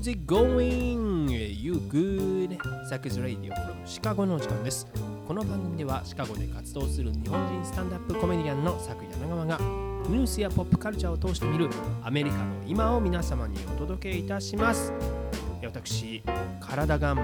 [0.00, 1.28] How's it going?
[1.28, 2.56] You good?
[2.88, 4.86] サクズラディオ from シカゴのお時間です。
[5.28, 9.58] この番組ではシカゴで活動する日本人スタンダップコメディアンのサク柳川が
[10.08, 11.68] ニュースやポップカルチャーを通して見る
[12.02, 14.90] アメリカの今を皆様にお届けいたします。
[15.62, 16.22] 私、
[16.60, 17.14] 体が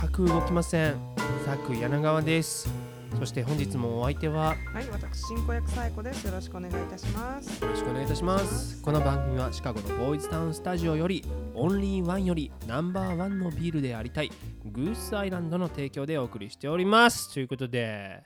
[0.00, 0.96] 全く動きません。
[1.44, 2.83] サク柳川です。
[3.18, 6.24] そして本日もお相手ははい、私進行役サイコです。
[6.26, 7.62] よろしくお願いいたします。
[7.62, 8.82] よろしくお願いいたします。
[8.82, 14.30] この番組はシカゴのボーイズタウンスタジオよりオンリーワンよりナンバーワンのビールでありたい
[14.66, 17.32] グースアイランドの提供でお送りしております。
[17.32, 18.22] ということで、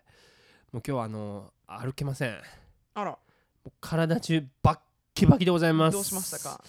[0.72, 2.33] もう今日はあの歩けません。
[2.33, 2.36] も
[2.95, 3.19] あら、
[3.64, 4.78] う体中バッ
[5.14, 5.95] キバキでございます。
[5.95, 6.61] どうしましたか？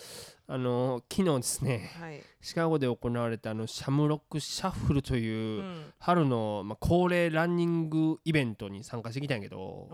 [0.52, 2.24] あの昨日ですね、はい。
[2.42, 5.94] シカゴで行われたあのシャムロックシャッフルというう、ん。
[6.00, 9.88] 春の、まあ、恒例ランニングイベントに参加してきたんやけど。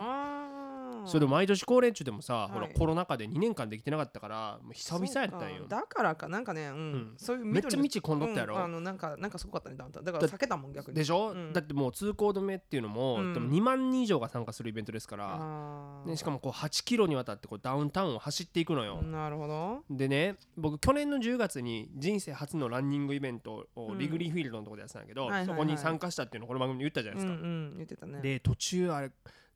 [1.05, 2.53] それ毎年恒例中でもさ、い。
[2.53, 5.65] ほらコロナ禍で2年間できてなかったからもう久々やったんよ。
[5.67, 6.93] だからか、なんかね、うん。
[6.93, 7.13] ん。
[7.17, 8.55] そういうめっちゃ道混んどったやろ。
[8.55, 8.63] うん。
[8.63, 10.95] あの、なんか、なんかすごかったね、だだから避けたもん、逆に。
[10.95, 11.53] でしょ、うん。
[11.53, 13.33] だってもう通行止めっていうのも、うん。
[13.33, 16.05] でも2万人以上が参加するイベントですから。
[16.05, 19.83] ね、しかもこう8キロにわたってこうダウンタウンを走っていくのよ、なるほど。
[19.89, 28.21] でね僕去年の10月に人生初のランニングイベントをうんリグリーフィールドのとこでやってたんだけど、そこに参加したっていうのをこの番組で言ったじゃないですか、ん、言ってたね。
[28.21, 29.11] で途中あれ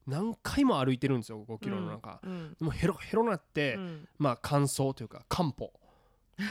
[0.10, 2.58] 何回も歩いてるんですよ5キロの中、うん。
[2.60, 4.08] もうヘロヘロなって、うん。
[4.18, 5.72] まあ乾燥というか漢方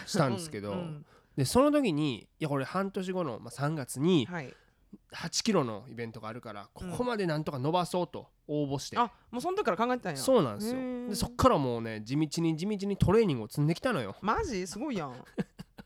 [0.07, 1.05] したんですけど、うん
[1.37, 4.53] でその時にいやこれ半年後の、まあ、3月にはい。
[5.13, 10.19] 8キロのイベントがあるからこうんこまでなんとか伸ばそうと応募して、あ、もうその時から考えてたんや。
[10.19, 10.81] そうなんですよ
[11.11, 14.67] でそっからもうね地道に地道にトレーニングを積んできたのよマジ？
[14.67, 15.13] すごいやん。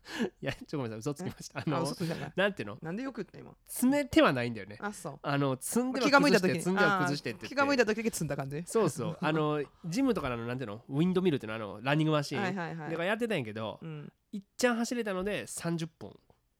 [0.42, 1.12] いやちょっとごめんなさい。
[1.12, 1.60] 嘘つきました。
[1.60, 2.32] ああ、の嘘ない。
[2.34, 2.78] なんていうの？
[2.82, 3.52] なんでよく言った今？
[3.66, 4.76] 詰めてはないんだよね。
[4.80, 5.18] あ、そう。
[5.22, 6.52] あの積んでは気が向いた時。
[6.52, 8.62] に崩して積んでは崩してってあー気が向いたた時に積んだ感じ？
[8.66, 9.18] そうそう。
[9.22, 10.84] あのジムとかのなんていうの？
[10.88, 11.54] ウィンドミルっていうの？
[11.56, 12.90] あのランニングマシーン、はいはいはい。
[12.90, 14.12] だからやってたんやけど、うん。
[14.32, 16.10] いっちゃん走れたので30分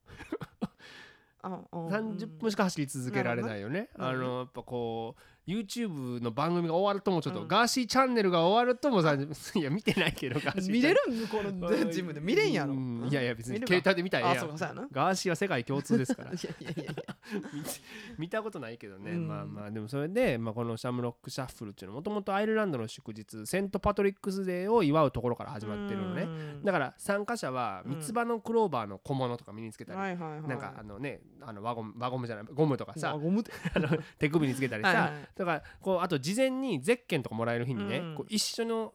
[1.41, 3.89] あうん30分しか走り続けられないよね。
[3.97, 7.47] なるほどねあのやっぱこう YouTube の番組が終わるともちょっと、うん。
[7.47, 9.13] ガーシーチャンネルが終わるともさ
[9.59, 10.99] いや見てないけどガーシー見れる？
[11.13, 12.73] んこのジムで見れんやろ？
[12.73, 13.07] うん。
[13.09, 14.47] いやいや別に携帯で見たらええあや
[14.91, 16.31] ガーシーは世界共通ですから。
[16.33, 17.15] いやいやいやいや。
[18.17, 19.27] 見たことないけどね、うん。
[19.27, 26.23] まあまあでもそれで、まあ、このシャムロックシャッフルっていうのはもともとアイルランドの祝日セント・パトリックスデーを祝うところから始まってるのね。
[26.23, 26.63] うん。
[26.63, 33.11] だから参加者は三つ葉のクローバーの小物とか身につけたり、はいはいはいなんかあのねあの輪ゴム輪ゴムじゃないゴムとかさ。
[33.11, 33.51] あゴムって。
[33.73, 33.87] あの
[34.17, 38.15] 手首につけたりさ、はいはいだからこうあと事前にゼッケンとかもらえる日にね、うん。
[38.15, 38.93] こう一緒の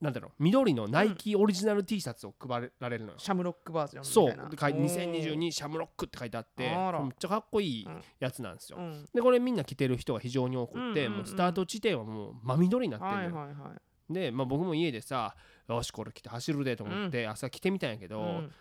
[0.00, 3.18] なんだろう緑のナイキオリジナル T シャツを配られるのよ。
[3.18, 4.50] シャムロックバージョンそうみたいな。
[4.50, 7.88] で書いて2022シャムロックって書いてあってめっちゃかっこいい
[8.18, 8.78] やつなんですよ。
[8.78, 9.06] うん。
[9.14, 11.12] でこれみんな着てる人が非常に多くって、うんうんうん。
[11.18, 13.56] もうスタート地点はもう真緑になってるのはいよ。
[13.56, 13.74] はいは
[14.10, 14.12] い。
[14.12, 15.34] で、まあ、僕も家でさ
[15.68, 18.52] よしこれ着て走るでと思って朝着てみたんやけど、うん。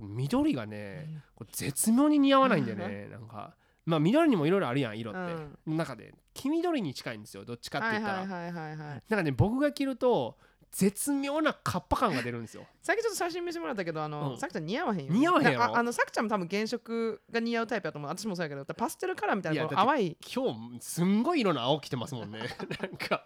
[0.00, 3.54] 緑がね、これ絶妙に似合わないんだよねなんか
[3.86, 5.20] まあ緑にもいろいろあるやん色って、
[5.66, 5.76] うん。
[5.76, 8.26] 中で黄緑に近いんですよどっちかっては言ったら、
[9.08, 10.36] なんかね僕が着ると
[10.70, 14.10] 絶妙なカッパ感が出るんですよさっきちょっと写真見せてもらったけどあうん。
[14.10, 18.10] のさくちゃん似合わへんよ似合わへんやああのさくちゃんも多分原色が似合うタイプだと思う。
[18.10, 20.16] 私もそうやけどパステルカラーみたいいやなこの淡い。
[20.34, 22.40] 今日すんごい色の青着てますもんね。
[22.40, 23.24] なんか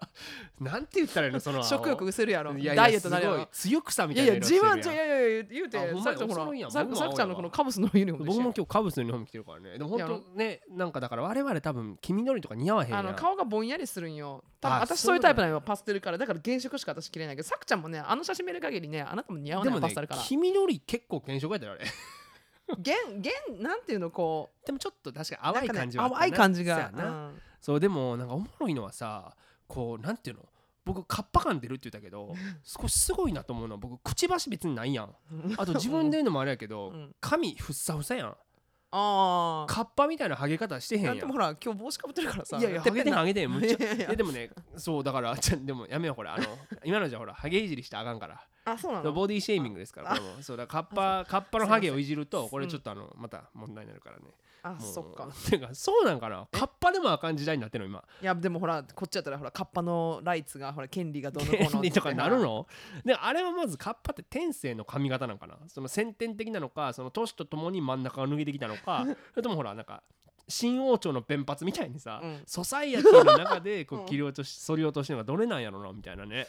[0.60, 1.40] なんて言ったらいいの？
[1.40, 2.52] その青食欲失せるやろ。
[2.56, 5.04] いやいやダイエットなるすごい強草みいやいやたいな色して G1 るいや。
[5.04, 6.68] いやいや言うてあほんまやさくちゃんほおもろいやん。
[6.68, 9.72] らさ僕もさくちゃんのこのカブスのユニフォーム僕もで今日カブスのユニフォーム着てるからね。
[9.72, 12.98] でも本当ねなんかだから我々多分黄緑とか似合わへんやん。
[13.00, 14.44] あの顔がぼんやりするんよ。
[14.60, 15.60] 多分あ私そういうタイプなのよ。
[15.60, 21.84] パステルカラーだから原色しか私着れないけどさくちゃんもねあの写真見る限りねあなたも似合わないでもパステルカラー黄緑結構原色やったよあれ。
[22.84, 26.20] 原原なんていうのこでもちょっと確かにう淡い感じはあったな。
[26.20, 27.32] なんかね淡い感じがそうやな。
[27.60, 29.34] そうでもなんかおもろいのはさ
[29.66, 30.42] こうなんていうの？
[30.84, 32.34] 僕カッパ感出るって言ったけど
[32.64, 35.14] 少しすごいなと思うのは僕くちばし別にないやん。
[35.32, 35.54] うん。
[35.58, 37.14] あと自分で言うのもあれやけど うん。
[37.20, 38.36] 髪ふっさふさやん。
[38.90, 41.18] ああカッパみたいなハゲ方してへんやん。
[41.18, 42.56] でもほら今日帽子かぶってるからさ。
[42.56, 44.08] いやいやハゲてんハゲてんむっちゃいやいや。
[44.12, 46.30] えでもねそうだからちょでもやめようこれ。
[46.30, 46.44] あの
[46.84, 49.12] 今のじゃほらハゲいじりしてあかんからあそうなの？
[49.12, 50.42] ボディシェーミングですからあこれも。
[50.42, 54.24] そうだカッパカッパのハゲをいじるとこれちょっとあのまた問題になるからね。
[54.62, 55.28] あそっか。
[55.48, 56.46] てかそうなんかな？
[56.50, 58.04] カッパでもあかん時代になってるの今。
[58.20, 62.66] いやでもほらこっちやったらほらカッパのライツがほら権利がどうのこうの とかなるの？
[63.04, 65.56] であれはまずカッパって天性の髪型なんかな？
[65.68, 70.02] その先天的なのかその年とともに真ん中が抜けてきたのか それともほらなんか
[70.48, 72.42] 新王朝の弁髪みたいにさ、うん。
[72.46, 76.46] ソサイエティの中でこう切り落とし剃り落としのがどれなんやろなみたいなね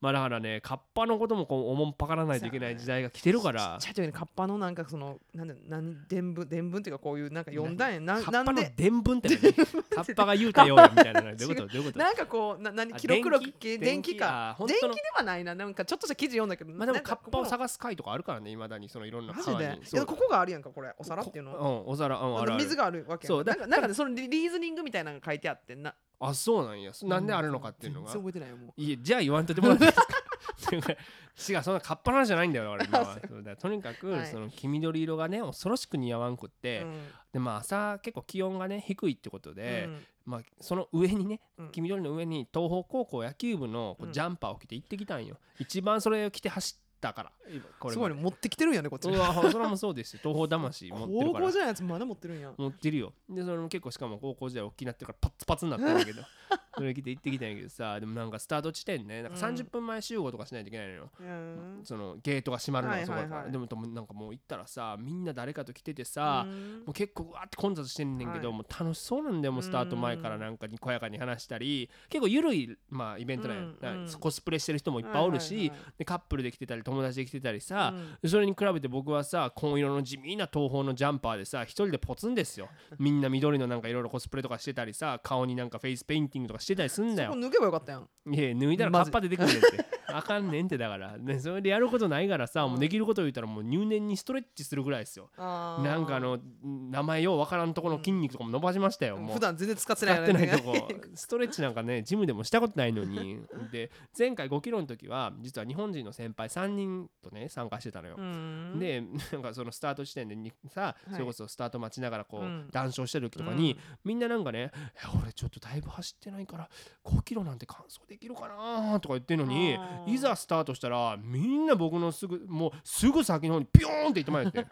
[0.00, 9.52] まあだからねカッパのこともこうおもんぱからないといけない時代が来てるかちらっちゃい時にカッパのなんかそのなんで何伝文伝文っていうかこういうなんか読んだんやなカッパのなんで伝聞って何
[9.90, 11.20] カッパが言うたよみたいな。
[11.20, 11.66] どういうこと？
[11.66, 11.98] どういうこと？
[11.98, 13.58] なんかこうな何あ記録録電気？
[13.58, 14.16] 系電気？
[14.16, 15.54] か電気ではないな。
[15.54, 19.78] なんかちょっとした記事読んだけどまあでもカッパを探す回とかあるからねいまだにそのいろんなマジで？
[20.06, 20.94] ここがあるやんかこれ。
[20.98, 22.18] お皿っていうのうんお皿。
[22.18, 26.92] うんある水があるわけそうだなんかなんかねそのリリーズニングみたいなのが書いてあってんなあそうなんや。
[26.92, 28.12] そなんであるのかっていうのが。
[28.12, 28.80] 全然覚えてないよもう。
[28.80, 30.92] いやじゃあ言わんといてもらっていいですか？
[31.48, 33.16] 違うそんなカッパの話じゃないんだよ俺今は
[33.58, 34.26] とにかく、はい。
[34.26, 37.08] その黄緑色がね恐ろしく似合わんくって、うん。
[37.32, 40.06] でまあ朝結構気温がね低いってことで、うん。
[40.26, 41.70] まあ、その上にねうん。
[41.70, 47.32] 黄緑の上に東北高校野球部のジャンパーを着て行ってきたんよ、一番それを着て走ったから。
[47.78, 49.08] これすごいね持ってきてるんやねこっち。
[49.08, 50.20] うわそれもそうですよ。
[50.24, 51.46] 東方魂持ってる高から。
[51.46, 52.52] 校じゃないやつまだ持ってるんや。
[52.56, 53.12] 持ってるよ。
[53.28, 56.22] でそれも結構しかも高校時代大きくなってからパッツパツになったんだけど
[56.80, 59.54] それ着て行ってきたんやけどさでもなんかスタート地点ねなんかうん。
[59.54, 61.80] 30分前集合とかしないといけないのよ、うん。
[61.84, 66.82] そのゲートが閉まるのそこだから、でもともなんかもう行ったらさみんな誰かと来ててさ、うん。
[66.86, 68.56] もう結構うわーって混雑してんねんけど、はい。
[68.56, 71.90] もう楽しそうなんだよもうスタート前からなんかにこやかに話したり。
[72.08, 75.78] 結構ゆるい、まあ、イベントなんよ、うんコスプレしてる人もいっぱいおるし、はいはいはい。
[75.98, 77.94] でカップルで来てたり友達で来てたりさ、
[78.26, 82.68] それに比べて僕はさ紺色の地味な東邦のジャンパーでさ一人でポツンですよ。
[82.98, 87.30] みんな緑のなんかいろいろコスプレとかしてたりさ顔になんかフェイスペインティングとかしてたりすんだよ。
[87.30, 88.08] そこ脱げばよかったやん。
[88.34, 95.30] いや脱いだらカッパ出てくるねんってあかんねんってだから、ね、それでやることないからさ、もうできること言ったらもう入念にストレッチするぐらいですよ。
[95.36, 100.88] ななんかあの名前ようわからんとこの筋肉とかも伸ばしましたよ、もう普段全然使って使ないってないとこ。
[101.14, 103.40] ストレッチなんかねジムでもしたことないのに。
[103.72, 108.78] で前回5キロの時は実は日本人の先輩3人とね参加してたのよ、うん。
[108.78, 109.02] で
[109.32, 111.12] なんかそのスタート地点でにさ、い。
[111.12, 112.68] それこそスタート待ちながらこう、うん。
[112.70, 116.68] 談笑してる時とかに、みんななんかね「え俺ちょっとだいぶ走ってないから
[117.04, 119.76] 5キロなんて完走できるかな?」とか言ってるのに
[120.06, 124.66] いざスタートしたらみんな僕のすぐもうすぐ先の方にピョーンって行ってまいって。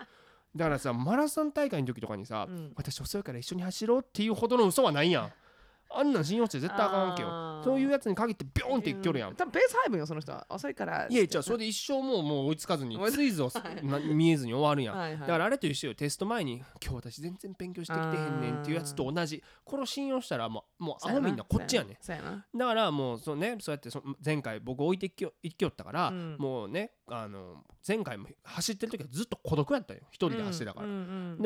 [0.57, 2.73] だからさマラソン大会の時とかにさ、うん。
[2.77, 5.33] 私遅いから一緒に走ろうっていうほどの嘘はないやん
[5.91, 7.63] あんなん信用して絶対あかんわけよ。
[7.65, 9.35] そういうやつに限ってビョーンって行きよるやん。
[9.35, 10.47] 多分ペース配分よその人は。
[10.49, 11.07] 遅いから。
[11.09, 13.51] いやじゃあそれで一生もうもう追いつかずに追いつツイズを
[13.83, 14.97] な見えずに終わるやん。
[14.97, 15.21] はいはい。
[15.21, 21.99] だからあれと一緒よテスト前に今日私全然勉強してきてへんねんっていうやつと同じこれを信用したらもうもうアホみんなこっちやね
[22.55, 26.37] だからもうそうねそうやってそ前回僕置いてきよ行きよったから、うん。
[26.39, 30.01] もうねあの前回も走ってる時はずっと孤独やったよ。
[30.11, 30.93] 一人で走ってたから、で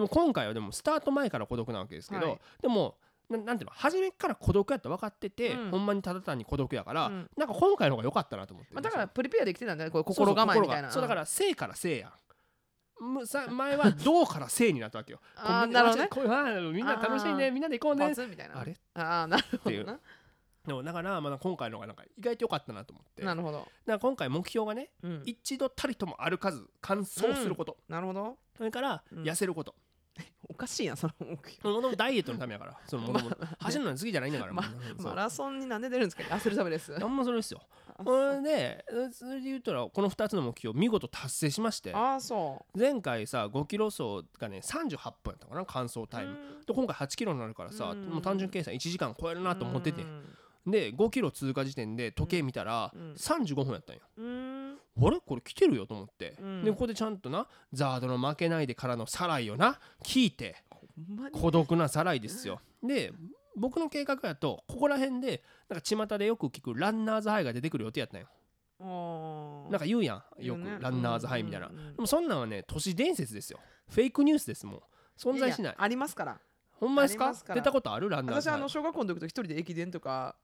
[0.02, 2.38] も今回はでもスタート前から孤独なわけですけど、はい。
[2.60, 2.96] でも
[3.30, 5.70] ななんていうの初めから孤独やって分かってて、うん。
[5.70, 7.30] ほんまにただ単に孤独やから、うん。
[7.36, 10.90] なんか今回の方が良かったなと思って、まあだからプリペアできてたんだよこ心構えみたいな。
[10.90, 12.12] そうだから生から生やん。
[13.00, 15.20] むさ前はどうから生になったわけよ。
[15.36, 16.08] あなるほどね。
[16.08, 18.08] こうあーみんな楽しいねみんなで行こうね。
[18.08, 18.60] みたいな。
[18.60, 18.76] あれ？
[18.94, 19.84] ああなるほっていう。
[19.84, 20.00] どな
[20.64, 23.22] でもだからまだ今回の方がなんか意外と良かったなと思って。
[23.22, 23.66] だかなるほど。
[23.86, 25.22] ら今回目標がねうん。
[25.24, 28.38] 一度たりとも歩かず完走すること、なるほど。
[28.56, 29.22] それからうん。
[29.24, 29.74] 痩せること、
[30.48, 31.68] おかしいやんその目標。
[31.70, 32.78] もともとダイエットのためやから。
[32.86, 34.62] そのもともと走るのに好きじゃないんだから、ま
[34.98, 36.94] マラソンになんで出るんですか痩せるためです。
[37.02, 37.62] あんまそれですよ。
[37.96, 46.32] あこれでそれで言ったらこの2つの目標見事達成しましてあーそ前回さ5キロ走がね38分やったかな完走うタイム。
[46.32, 46.64] うん。
[46.64, 48.06] で今回8キロになるからさうん。
[48.06, 50.02] もう単純計算1時間超えるなと思ってて。
[50.02, 54.02] うんで5キロ通過時点で時計見たらうん35分やったんよ。
[54.16, 54.78] うん。
[54.96, 55.20] あれ？
[55.20, 56.36] これ来てるよと思って。
[56.40, 56.64] うん。
[56.64, 60.56] でここでちゃんとなザードの負けないでからのサライをな聞いて。
[61.32, 62.60] 孤独なサライですよ。
[62.82, 63.12] で
[63.56, 68.26] 僕の計画やとここら辺でなんか巷でよく聞くランナーズハイが出てくる予定やったんよ。
[69.70, 70.44] なんか言うやん。
[70.44, 71.68] よくランナーズハイみたいな。
[71.68, 73.58] でもそんなんはね都市伝説ですよ。
[73.88, 74.82] フェイクニュースですもう
[75.18, 75.72] 存在しない。
[75.72, 76.38] やありますから。
[76.72, 77.34] ほんまですか？
[77.54, 78.10] 出たことある？
[78.10, 78.58] ランナーズハイ。
[78.58, 80.36] 私あの小学校の時と一人で駅伝とか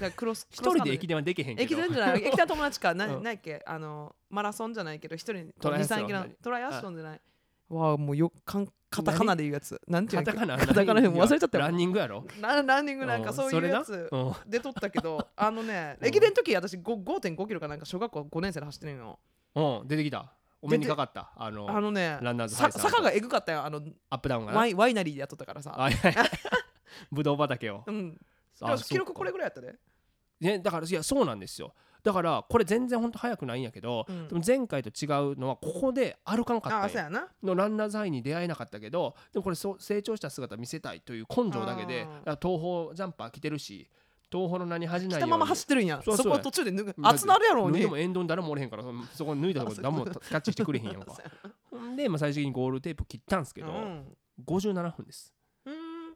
[0.00, 1.62] だクロス一人で駅伝はできへんけど。
[1.62, 2.24] 駅伝じゃない。
[2.24, 3.22] 駅伝友達かな うん。
[3.22, 3.62] 何やっけ？
[3.66, 7.20] あのマラソンじゃないけど一人トライアスロン23キロトライアスロンじゃない。
[7.68, 9.80] わあもうよかんカタカナで言うやつ。
[9.88, 10.56] なんていうカタカナ？
[10.58, 11.64] カタカナでも忘れちゃったよ。
[11.64, 12.24] ランニングやろ？
[12.40, 13.36] ラランニングなんかうん。
[13.36, 14.32] そういうやつうん。
[14.46, 16.08] 出とったけど あのねうん。
[16.08, 19.18] 駅伝の時私5 5.5キロかなんか小学校5年生で走ってるんよ
[19.54, 19.88] うん。
[19.88, 20.32] 出てきた。
[20.62, 21.32] お目にかかった。
[21.36, 24.58] あのあのねランナーズ坂がえぐかったよあのアップダウンがな。
[24.58, 25.76] ワイワイナリーでやっとったからさ。
[27.12, 27.82] ぶどう畑を。
[27.86, 28.12] うん。
[28.14, 28.18] で
[28.84, 29.74] 記録これぐらいやったで。
[30.40, 31.74] ねだからいやそうなんですよ。
[32.02, 34.28] だからこれ全然ほんと早くないんやけど、うん。
[34.28, 37.28] でも前回と違うのはここで歩かんかったんや。
[37.42, 43.88] のランナーズハイに出会えなかったけどでもこれそう成長した姿見せたいという根性だけで東宝ジャンパー着てるし
[44.30, 45.30] 東宝の名に恥じないように。
[45.30, 46.00] 着たまま走ってるんや。
[46.04, 46.94] そこ途中で脱ぐ。
[46.98, 47.72] 熱なるやろうに。
[47.74, 51.16] 脱いでも沿道に誰もおれへんからそそこ脱いだところで何もキャッチしてくれへんやんか。
[51.96, 54.16] で、まあ、最終的にゴールテープ切ったんですけど、うん。
[54.44, 55.30] 57分です。
[55.30, 55.35] うん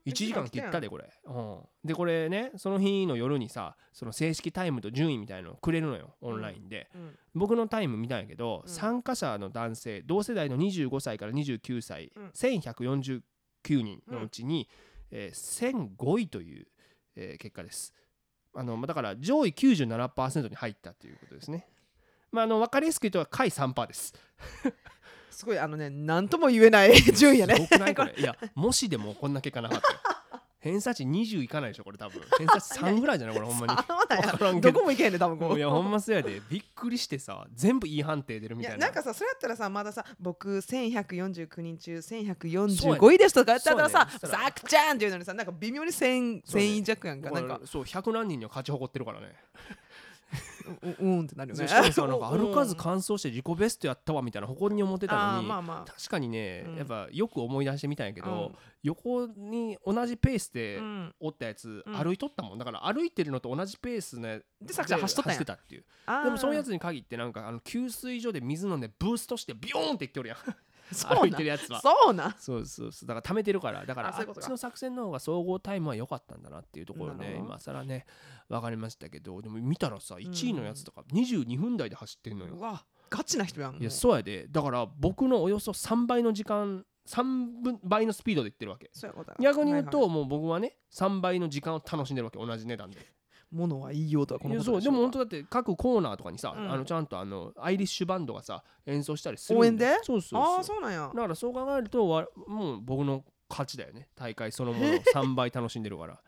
[0.07, 8.69] 1時間切ったでこれ、うん、でこれねその日の夜にさその正式タイムと順位みたいのをくれるのよオンラインで、うん僕のタイム見たんやけど、うん。
[8.69, 12.29] 参加者の男性同世代の25歳から29歳、うん。
[12.31, 13.23] 1149
[13.69, 14.69] 人のうちに、
[15.13, 16.67] えー1005位という、
[17.15, 17.95] えー結果です。
[18.53, 21.69] あのまあだから上位97%に入ったということですね。
[22.33, 24.15] まああの分かりやすく言うと下位3%です
[25.31, 27.55] すごいあのね何とも言えない順位やね。
[27.57, 28.15] すごくないこれ？
[28.19, 29.99] いやもしでもこんな結果なかったよ
[30.63, 32.21] 偏差値20いかないでしょこれ多分。
[32.37, 33.37] 偏差値3ぐらいじゃない？
[33.37, 34.61] これ ほんまに。
[34.61, 34.61] ど。
[34.61, 35.57] どこも行けへんね多分こう。
[35.57, 36.43] いやほんまそうやで。
[36.51, 38.87] びっくりしてさ全部いい判定出るみたいな。
[38.87, 47.61] なんかさそれやったらさまださ僕1149人中そうや1145位ですとかやったらさそうやねさくちゃんっていうのにさなんか微妙に1000そうね1000位弱やんかなんか。
[47.65, 49.35] そう100何人には勝ち誇ってるからね
[50.83, 51.67] う ううんってなるよね。
[51.67, 56.77] しかもさなんか歩かずうん完走して自己ベストやったわみたいな誇りに思ってたあのにーまあま確かにね、うん。
[56.77, 61.15] やっぱよく思い出してみたんやけあど、横に同じペースうでん。
[61.21, 61.95] おったやつうん。
[61.97, 62.59] 歩いとったもん。
[62.59, 65.85] だから歩いてるのと同じペースねでさくちゃん走っとったってたっていう。
[66.25, 70.39] でもそういうやつに限ってなんかあの給水所で水飲んでブーストしてビヨーンっていっておるやん
[71.09, 71.81] 歩いてるやつは。
[71.81, 72.35] そうなん？
[72.39, 73.07] そうそうそう。
[73.07, 73.85] だから貯めてるから。
[73.85, 77.37] だからあっちの作戦の方が総合タイムは良かったんだなっていうところね。
[77.39, 78.07] 今更ね
[78.49, 79.41] 分かりましたけど。
[79.43, 82.55] でも見たらさ1位のやつとか22分台で走ってんのよ。
[82.55, 84.47] うわガチな人やんいやそうやで。
[84.49, 88.91] だから僕のおよそ3倍の時間3分倍のスピードでいってるわけ。
[88.93, 92.39] そうやことや逆に言うと、もう僕はね3倍の時間を楽しんでるわけ。
[92.39, 93.01] 同じ値段で
[93.53, 96.71] 物は言いようとはこのうでも本当当だって各コーナーとかにさ、うん。
[96.71, 99.99] あのちゃんとあのアイリッシュバンドがさ演奏したりするん応援で？
[100.03, 100.43] そうそうそう。
[100.43, 101.11] ああそうなんや。
[101.15, 104.09] だからそう考えるとわもう僕の勝ちだよね。
[104.15, 106.21] 大会そのものを 3倍楽しんでるから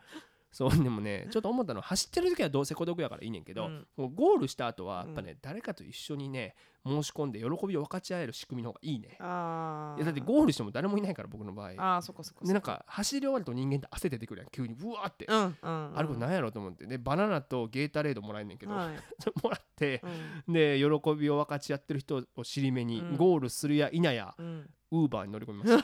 [0.53, 3.87] そうでもねちょっと思ったのは走ってる時はどうせ孤独やからいいねんけど、うん。
[3.97, 6.55] もうゴールした後はやっぱね、誰かと一緒にね
[6.85, 9.17] 申し込んで喜びを分かち合える仕組みの方がいいね。
[9.19, 11.71] あいやだってゴールしても誰もいないから僕の場合。
[11.77, 14.49] ああそっかそっかでなんか走り終わると人間って汗出てくるやん。
[14.51, 15.97] 急にブワーって、うんうんうん。
[15.97, 16.85] あれこれ何やろうと思って。
[16.85, 18.95] でバナナとゲータレードもらえんねんけど、はい。
[19.41, 20.03] もらって
[20.47, 20.53] うん。
[20.53, 23.17] で喜びを分かち合ってる人を尻目に、うん。
[23.17, 25.83] ゴールするや否やうんウーバーに乗り込みまし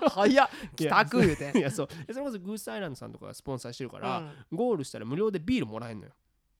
[0.00, 0.10] た。
[0.10, 0.48] 早っ。
[0.76, 1.52] 帰宅言うて。
[1.58, 1.88] いやそう。
[2.06, 4.32] でそれこそグースアイランドさんとかがスポンサーしてるから、うん。
[4.52, 6.12] ゴールしたら無料でビールもらえんのよ。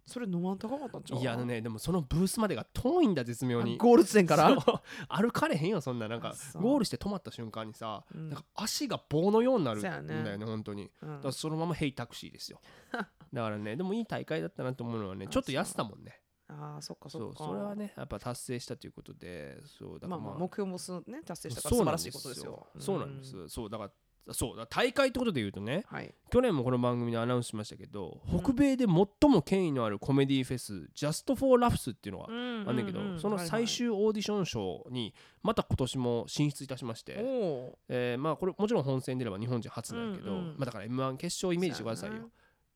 [0.04, 1.20] それ飲まん高かったんちゃう？
[1.20, 3.78] いやあのねでもそのブースまでが遠いんだ絶妙に。
[3.78, 4.56] ゴール地点から？
[5.08, 6.34] 歩かれへんよそんななんか。
[6.54, 8.28] ゴールして止まった瞬間にさ、うん。
[8.30, 9.78] なんか足が棒のようになる。
[9.78, 10.38] んだよね。
[10.38, 10.90] ね本当に。
[11.02, 11.08] うん。
[11.16, 12.60] だからそのままヘイタクシーですよ。
[12.90, 16.20] だからねでもいい大会だったなと思うのはねあちょっと安さもんね
[16.58, 17.44] ああそっかそっか。
[17.44, 20.38] それはねやっぱ達成したということでそうだからまあまあまあ。
[20.38, 22.66] 目標もすね達成したから素晴らしいことですよ。
[22.78, 23.18] そうなん。
[23.18, 23.90] ですそうなんですそうだから
[24.30, 26.14] そうだ大会ってことで言うとねはい。
[26.30, 42.30] 去年もこの番組でアナウンスしましたけど、北米で最も権威のあるコメディフェス Just for Laughs っていうのがあんねんけど、その最終オーディション賞にまた今年も進出いたしまして、おおえーまあこれもちろん本戦出れば日本人初なんやけど、うんうんまあ、だから m 1決勝をイメージしてくださいよ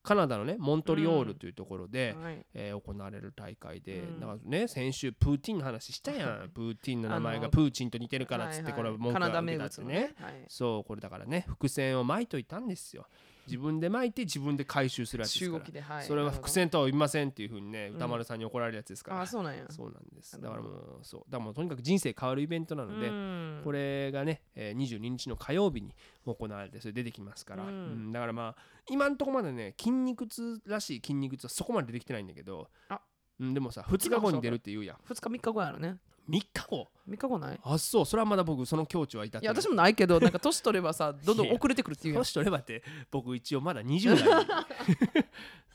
[0.07, 2.47] カナダのねモントリオールというところで、はい。
[2.55, 4.21] えー行われる大会で、うん。
[4.21, 6.51] だからね先週プーティンの話したやん。
[6.55, 10.15] プーティンの名前がプーチンと似てるからっつってこれ文句カナダが受けたってね。
[10.21, 13.07] はいそうこれだからね伏線を巻いといたんですよ
[13.47, 16.05] 自分で巻いて自分で回収するやつです中からはい。
[16.05, 17.97] それは伏線とは言いませんっていうふうにねうん。
[17.97, 19.65] 歌丸さんに怒られるやつですから、ああそうなんや。
[19.71, 20.41] そうなんです。
[20.41, 21.21] だからもうそう。
[21.21, 23.61] だからもうとにかく人生変わるイベントなので、うん。
[23.65, 27.71] これがね、えー22日の火曜日に行われてそれ出てきますから、うん。
[27.71, 28.13] うん。
[28.13, 32.69] だからまあ今んとこまでね筋肉痛らしい筋肉痛はそこまで出てきてないんだけど。
[32.89, 33.01] あ。
[33.39, 34.97] うん、でもさ2日後に出るって言うやん。
[35.09, 36.89] 2日3日後やろね3日後。
[37.09, 37.61] 3日後ない？
[37.63, 38.07] あそう。
[38.07, 42.15] それはまだ僕その境地は至っていや私もないけど なんか年取ればさどんどん遅れてくるっていう。
[42.15, 44.47] 年取ればって僕一応まだ20代。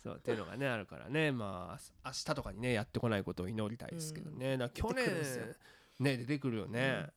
[0.04, 1.32] そうっていうのがねあるからね。
[1.32, 5.46] まあ明日とかにねやってこないことを祈りたいですけどね、だから去出てくるんですよ。
[5.46, 5.56] 年
[6.00, 7.08] ね出てくるよね、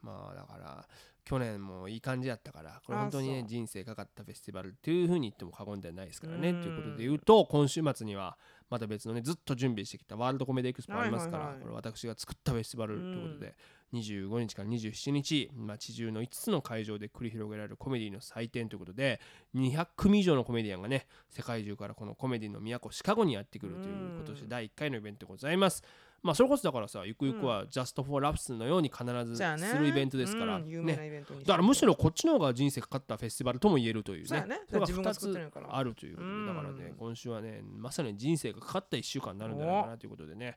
[0.00, 0.88] まあだから
[1.24, 6.50] 去年もいい感じやったからこれ本当にね人生かかったフェスティバルっていうふうに言っても過言ではないですからね。
[6.50, 6.62] うん。
[6.62, 8.36] ということで言うと今週末には
[8.72, 13.54] また別のねずっと準備してきたワールドコメディエクスポありますから、これ私が作ったフェスティバルということで、
[13.92, 19.20] 25日から27日、まあ、地中の5つの会場で繰り広げられるコメディの祭典ということで
[19.54, 25.84] 200組以上のコメディアンがね世界中からこのコメディの都シカゴにやってくるといううん今年第1回のイベントでございます。
[26.22, 34.26] まあそれこそだからさゆくゆくは Just for Laughs のように必ずするイベントですから、ね、だからむしろこっちの方が人生かかったフェスティバルとも言えるというね
[34.68, 35.66] それが自分が2作ってるんやから。
[35.68, 40.56] つあるということでだからねうん今週はねまさに人生がかかった1週間になるんじゃないかなということでね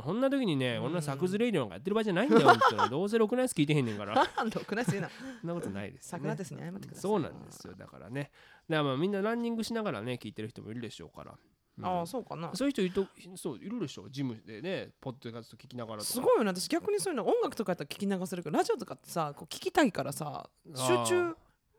[0.00, 0.82] こんな時にね、うん。
[0.84, 2.48] こんなサクズレイディオなんかやってる場合じゃないんだよ、
[2.88, 4.14] どうせろくなやつ聞いてへんねんから。
[4.24, 5.10] ろくなやつ言うな。
[5.10, 6.22] そんなことないですよね。
[6.22, 7.74] 桜ですね謝ってくださいそうなんですよ。
[7.74, 8.30] だからね。
[8.70, 11.36] だからまあみんなランニングしながらね、聞いてる人もいるでしょうから。
[11.82, 11.98] うん。
[11.98, 12.50] ああそうかな。
[12.54, 14.08] そういう人いるとそういるでしょ？
[14.08, 21.36] ジムでねポッドキャスト聞きながらすごいよね私逆にそういうの音楽とかやったら聞き流せるけどラジオとかってさこう聞きたいからさ集中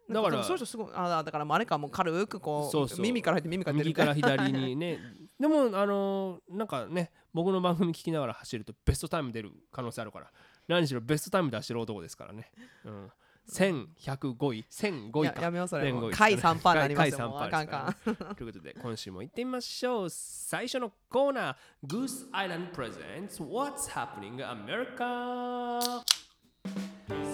[0.09, 4.99] だからそういう人すごいあだからあれかもう軽くこう耳から入って耳から出る右から左にね。
[5.39, 10.31] でもあのーなんかね僕の番組聞きながら走るとベストタイム出る可能性あるから
[10.67, 12.51] 何しろベストタイム出してる男ですからね、
[12.85, 13.11] うん、
[13.49, 14.65] 1105位。
[14.69, 15.35] 1005位か。
[15.35, 15.91] ややめようそれ。
[15.91, 17.35] もう回3パーになりますよ回も。
[17.35, 17.95] うあ3%かんか
[18.31, 20.09] んということで今週も行ってみましょう。
[20.09, 26.03] 最初のコーナー Goose Island Presents What's Happening America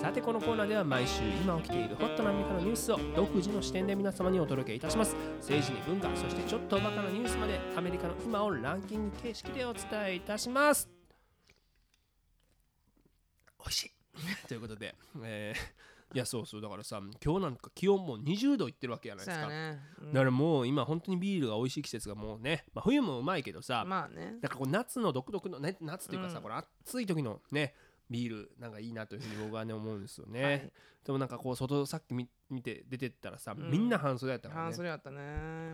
[0.01, 5.15] さてこのコーナーでは毎週今起きているホットなアメリカのニュースを独自の視点で皆様にお届けいたします。
[5.41, 10.89] 政治に文化そしてちょっとバカなニュースまでアメリカの今をランキング形式でお伝えいたします。
[13.59, 13.91] 美味しい。
[14.47, 16.61] ということで、えーいやそうそう。
[16.61, 19.79] だからさ今日なんか気温も20度いってるわけじゃないですか、ね。
[20.01, 20.13] うん。
[20.13, 24.31] だからもう今本当にビールが美味しい季節がもうね、まあ、冬もうまいけどさ、まあね。
[24.31, 26.43] なんかこう夏の独特のね夏っていうかさ、うん。
[26.43, 27.75] この暑い時のね
[28.09, 30.71] ビールなんかいいなというふうに僕はね思うんですよね、はい。
[31.05, 33.69] でもなんかこう外さっき見見て出てったらさ、ん。
[33.69, 34.65] みんな半袖やったからね。
[34.65, 35.17] 半袖やったね。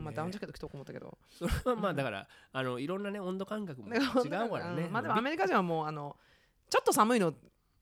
[0.02, 0.16] まあね。
[0.16, 1.18] ダウンジャケット着とこう思ったけど。
[1.30, 4.84] それはまあだからあのいろんなね温度感覚も 違うからね。
[4.84, 4.92] うん。
[4.92, 6.18] まあでもアメリカ人はもうあの
[6.70, 7.34] ちょっと寒いの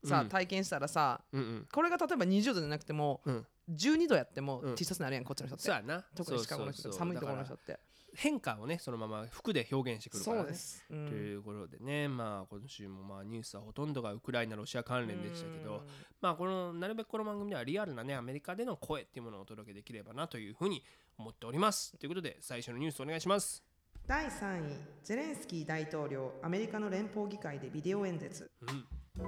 [0.06, 0.28] さ、うん。
[0.28, 1.68] 体験したらさうんうん。
[1.72, 3.46] これが例えば20度じゃなくても、うん。
[3.70, 4.74] 12度やってもうん。
[4.74, 5.64] T シャツになるやんこっちの人って。
[5.64, 6.04] そうやな。
[6.14, 6.98] 特にシカゴの人そうそうそう。
[6.98, 7.80] 寒いところのだから人って
[8.14, 11.08] 変化をねそのまま服で表現してくるから、ね、そうです、うん。
[11.08, 15.82] ということでね、まあ今週もまあニュースはほとんどがウクライナ、ロシア関連でしたけど、
[16.20, 20.82] まあこのなるべくこの番組ではリアルなねアメリカでの声っていうものをお届けできればなというふうに
[21.18, 21.96] 思っております。
[21.98, 23.64] ということで最初のニュースお願いします。
[24.06, 28.50] 第3位ゼレンスキー大統領アメリカの連邦議会でビデオ演説。
[28.60, 29.24] うん、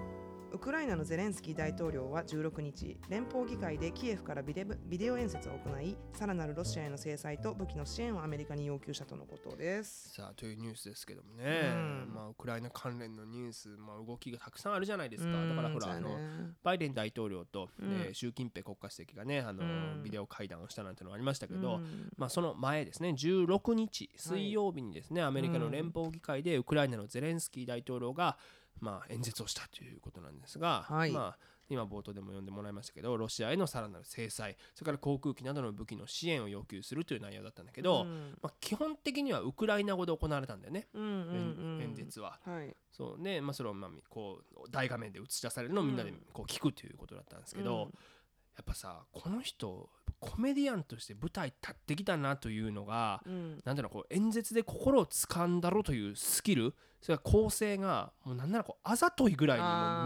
[0.52, 10.14] ウクライナのゼレンスキー大統領は16日連邦議会でキエフからビデブビデオ演説を行いさらなるロシアへの制裁と武器の支援をアメリカに要求したとのことです。
[10.14, 12.12] さあというニュースですけどもね、うん。
[12.14, 15.30] まあウクライナ関連のニュース、まあ動きがたくさんあるじゃないですか。
[15.30, 16.10] うんだからほらねの
[16.62, 17.92] バイデン大統領と、うん。
[18.06, 20.02] えー習近平国家主席がねあの、うん。
[20.04, 22.12] ビデオ会談をしたなんてのがありましたけど、うん。
[22.16, 28.38] まあ、その前ですね16日水曜日にですね、アメリカの連邦議会でウクライナのゼレンスキー大統領が、
[28.80, 31.12] まあ、演説をしたということなんですが、はい。
[31.12, 38.38] まあ、今冒頭でも読んでもらいましたけどロシアへのさらなる制裁それから航空機などの武器の支援を要求するという内容だったんだけど、うん。
[38.42, 41.12] まあ、基本的にはウクライナ語で行われたんだよね、うんうんう
[41.78, 41.82] ん。
[41.82, 42.38] 演説は。
[42.44, 42.74] はい。
[42.92, 43.40] そうね。
[43.40, 47.98] まあ、それをまあこう大画面で映し出されるのをみんなでこう聞くということだったんですけど、うん
[48.56, 53.60] やっぱさこの人コメディアンとして舞台立ってきたなというのが、うん。
[53.64, 59.58] なんだろうこう演説で心を掴んだろというスキルそれから構成がもうなんならこうあざといぐらい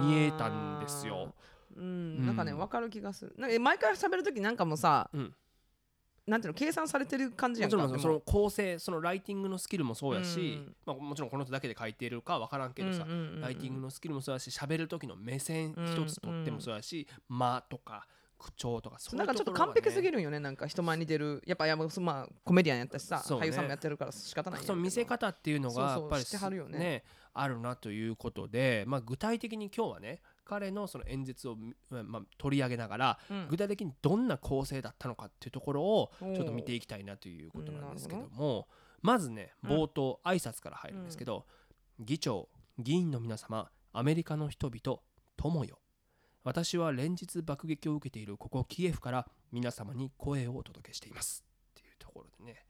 [0.03, 1.33] にも見えたんですよ。
[1.77, 3.35] うん、なんかねうん分かる気がする。
[3.39, 5.35] なんか毎回喋る時なんかもさ、うん。
[6.27, 7.87] なんていうの計算されてる感じやもんか。
[7.87, 10.77] でもちろんその構成そのライティングのスキルもそうやし、うん。
[10.85, 13.07] まあ、もちろんこの人だけで書いているかわからんけどさ、
[13.41, 18.07] ライティングのスキルもそうやし喋る時の目線うん一つとってもそうやし、間とか
[18.41, 21.43] 口調とかそういなかちょっと完璧すぎるんよねなんか人前に出る。
[21.47, 23.45] やっぱやまあコメディアンやったしさ、そうね。
[23.45, 27.05] 俳優さんもやってるから仕方ないその見せ方っていうのそうそうがやっぱりしてはるよね。
[27.33, 31.57] あるなということで、まあ、具体的に今日はね彼のその演説を、
[31.91, 33.47] まあ、取り上げながら、うん。
[33.49, 38.67] 具体的にどんな構成だったのかっていうところをちょっと見ていきたいなということなんですけどうんも、
[39.03, 41.47] まずね冒頭挨拶から入るんですけど、
[41.99, 42.49] 議長
[42.79, 45.01] 議員の皆様アメリカの人々
[45.37, 45.80] 友よ
[46.43, 51.45] 私は連日爆撃を受けているここキエフから皆様に声をお届けしています。
[51.73, 52.65] っていうところでね。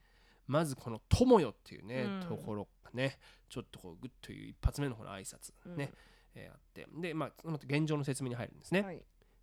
[0.47, 2.29] まずこの「友よ」っていうね、うん。
[2.29, 5.93] ところがねちょっとこうグッという一発目のこの挨拶ね、
[6.35, 6.87] えーあって。
[7.01, 9.01] でまあその後現状の説明に入るんですね、はい。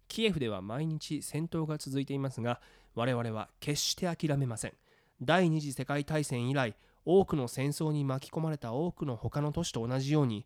[0.07, 2.61] キエフでは毎日戦闘が続いていますが
[2.95, 4.73] 我々は決して諦めません。
[5.21, 10.45] 第二次世界大戦以来多くの戦争に巻き込まれた多くの他の都市と同じように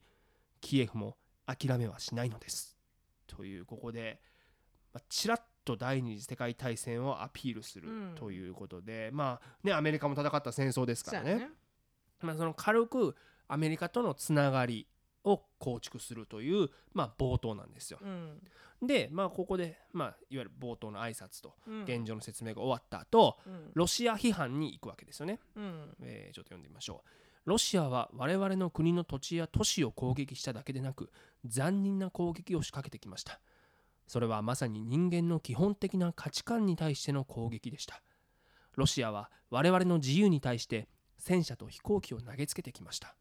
[0.62, 1.18] キエフも
[1.48, 2.71] 諦めはしないのです
[3.36, 4.20] というここで、
[4.94, 8.16] まあ、ちらっと第二次世界大戦をアピールするうん。
[8.16, 11.36] ということで、まあねアメリカも戦った戦争ですからね。
[11.36, 11.50] ね。
[12.22, 13.16] まあ、その軽く
[13.48, 14.88] アメリカとのつながり
[15.24, 18.00] を構築するという、まあ、冒頭なんですよ。
[18.02, 18.42] うん。
[18.82, 21.84] で、まあ、ここで、まあ、いわゆる冒頭の挨拶とうん。
[21.84, 23.72] 現状の説明が終わった後、うん。
[23.74, 25.40] ロシア批判に行くわけですよね。
[25.56, 25.96] うん。
[26.02, 27.10] えーちょっと読んでみましょう。
[27.46, 31.10] ロシアは我々の国の土地や都市を攻撃しただけでなく
[31.46, 33.40] 残忍な攻撃を仕掛けてきました。
[34.08, 38.02] それはまさに人間の基本的な価値観に対しての攻撃でした。
[38.76, 43.16] ロシアは我々の自由に対して戦車と飛行機を投げつけてきました。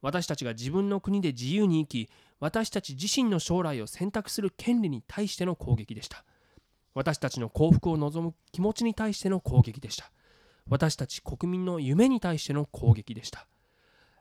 [0.00, 6.24] 私たちが自分の国で自由に生き、私たち自身の将来を選択する権利に対しての攻撃でした。
[6.94, 10.10] 私たちの幸福を望む気持ちに対しての攻撃でした。
[10.68, 13.46] 私たち国民の夢に対しての攻撃でした。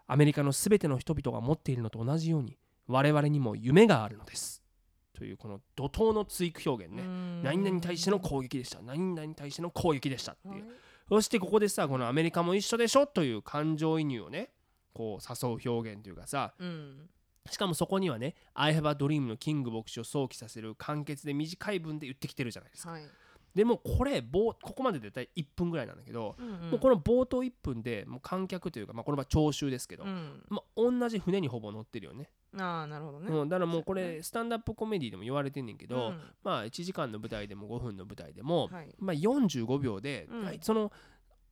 [0.07, 4.63] アメリカのすべての人々が持っているのと同じように、我々にも夢があるのです。
[5.13, 7.03] というこの怒涛の追句表現ね、
[7.43, 8.81] 何々に対しての攻撃でした。
[8.81, 10.65] 何々に対しての攻撃でしたっていう、
[11.09, 13.07] そしてここでさこのアメリカも一緒でしょ？
[13.07, 14.51] という感情移入をね
[14.93, 16.53] こう誘う表現というかさ。
[16.59, 17.09] うん。
[17.49, 22.91] しかもそこにはね「I have a dream」のキング牧師を想起させる簡潔で短い文で言ってきてるじゃないですか。
[22.91, 23.03] はい
[23.57, 26.35] でもこれ冒ここまでで大体1分ぐらいなんだけど、
[26.69, 30.43] もうこの冒頭1分でもう観客というか、まあ、この場合聴衆ですけど、うん。
[30.47, 32.29] まあ、同じ船にほぼ乗ってるよね。
[32.55, 33.31] ああなるほどね。
[33.31, 36.21] うん、だからもうこれスタンダップコメディでも言われてんねんけど、うん。
[36.43, 38.95] まあ1時間の舞台でも5分の舞台でも、はい。
[38.99, 40.59] まあ、45秒で、うん。
[40.61, 40.91] その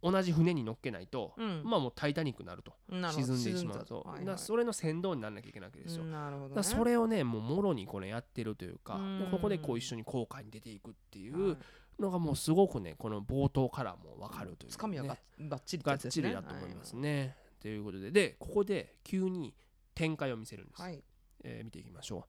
[0.05, 1.63] 同じ船に乗っけないと、うん。
[1.65, 2.73] まあもう「タイタニック」になると。
[2.87, 4.37] 沈んでしまうと、はいはい。
[4.37, 6.03] それの先導にならなきゃいけないわけですよ。
[6.03, 6.63] うんなるほどね。
[6.63, 8.99] それをねもうもろにこれやってるというか
[9.31, 11.41] ここでこう一緒に航海に出ていくっていはい。
[11.41, 11.57] う
[11.99, 17.35] のがもうすごくねこの冒頭からも分かるという、ね、つかみはがばっちりがっちりだと思いますね。
[17.61, 18.11] ということで。
[18.11, 19.53] でここで急に
[19.93, 20.81] 展開を見せるんです。
[20.81, 21.03] はい。
[21.43, 22.23] えー見ていきましょう。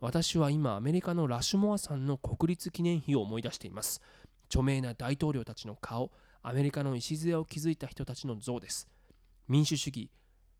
[0.00, 4.02] 私は今アメリカのラシュモア山の国立記念碑を思い出しています。
[4.46, 6.10] 著名な大統領たちの顔
[6.42, 8.88] アメリカの礎を築いた人たちの像です。
[9.48, 10.10] 民主主義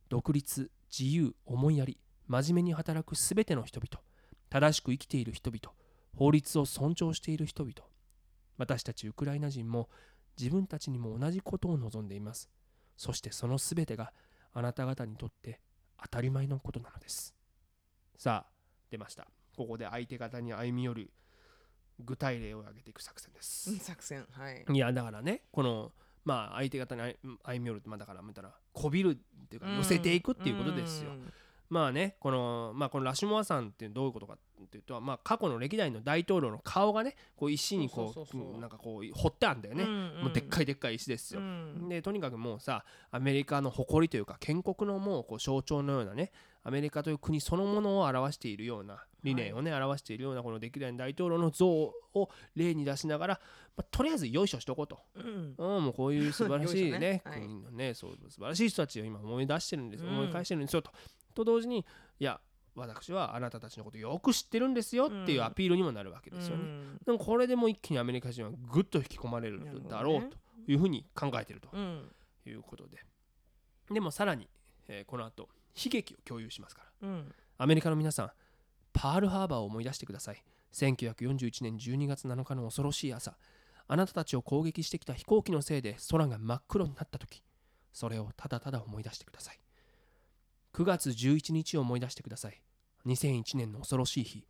[0.09, 4.03] 独立自由思いやり真面目に働くすべての人々
[4.49, 5.75] 正しく生きている人々
[6.17, 7.75] 法律を尊重している人々
[8.57, 9.89] 私たちウクライナ人も
[10.39, 12.51] 自分たちにも同じことを望んでいます。
[12.97, 14.13] そしてそのすべてが
[14.53, 15.61] あなた方にとって
[16.03, 17.35] 当たり前のことなのです。
[18.17, 18.53] さあ
[18.91, 19.27] 出ました。
[19.57, 21.11] ここで相手方に歩み寄る
[22.01, 23.71] 具体例を挙げていく作戦です。
[23.71, 24.27] うん作戦。
[24.31, 24.65] はい。
[24.69, 25.93] いやだからねこの
[26.25, 31.33] まあ相手方に歩歩み寄るってまあだから見たらこびるっていうかうん寄せていくっていうことですよ、うん。
[31.69, 41.89] まあねこのまあこのラシュモアさんってどういうことかっていうとまあ過去の歴代の大統領の顔がねこう石にこそうなんかこう掘ってあるんだよね、うんもうでっかいでっかい石ですよ、うん。
[41.89, 51.95] でとにかくもうさアメリカの誇りというか建国のもうこう象徴のようなねアメリカという国そのものを表しているような理念をね、表しているようなこの歴代の大統領の像を
[52.55, 53.41] 例に出しながら、
[53.77, 55.55] まあ、とりあえずよいしょしとこうと、うん。
[55.57, 57.23] うん、もうこういう素晴らしいねね。
[57.25, 57.41] はい。
[57.41, 60.11] 国のねそう素晴らしい人たちを今思い出してるんです、うん。
[60.11, 60.91] 思い返してるんですよと。
[61.35, 61.85] と同時に
[62.21, 62.39] いや
[62.75, 66.63] 私はあなたたちのことよく知ってるんですよっていうアピールにもなるわけですよね。
[66.63, 66.99] うん。
[67.07, 70.37] でもこれでもう一気にアメリカ人はぐっと引き込まれるだろうと
[70.71, 72.11] いうふうに考えているとうん。
[72.47, 72.99] いうことで。
[73.91, 74.49] でもさらに、
[74.89, 77.09] えーこの後悲劇を共有しますから。
[77.09, 77.35] うん。
[77.59, 78.31] アメリカの皆さん
[78.93, 80.43] パールハーバーを思い出してください。
[80.73, 83.37] 1941年12月7日の恐ろしい朝。
[83.87, 87.43] あなたたちを攻撃してきた飛行機のせいで空が真っ黒になった時。
[87.93, 89.59] それをただただ思い出してください
[90.75, 92.61] 9月11日を思い出してください。
[93.07, 94.45] 2001年の恐ろしい日。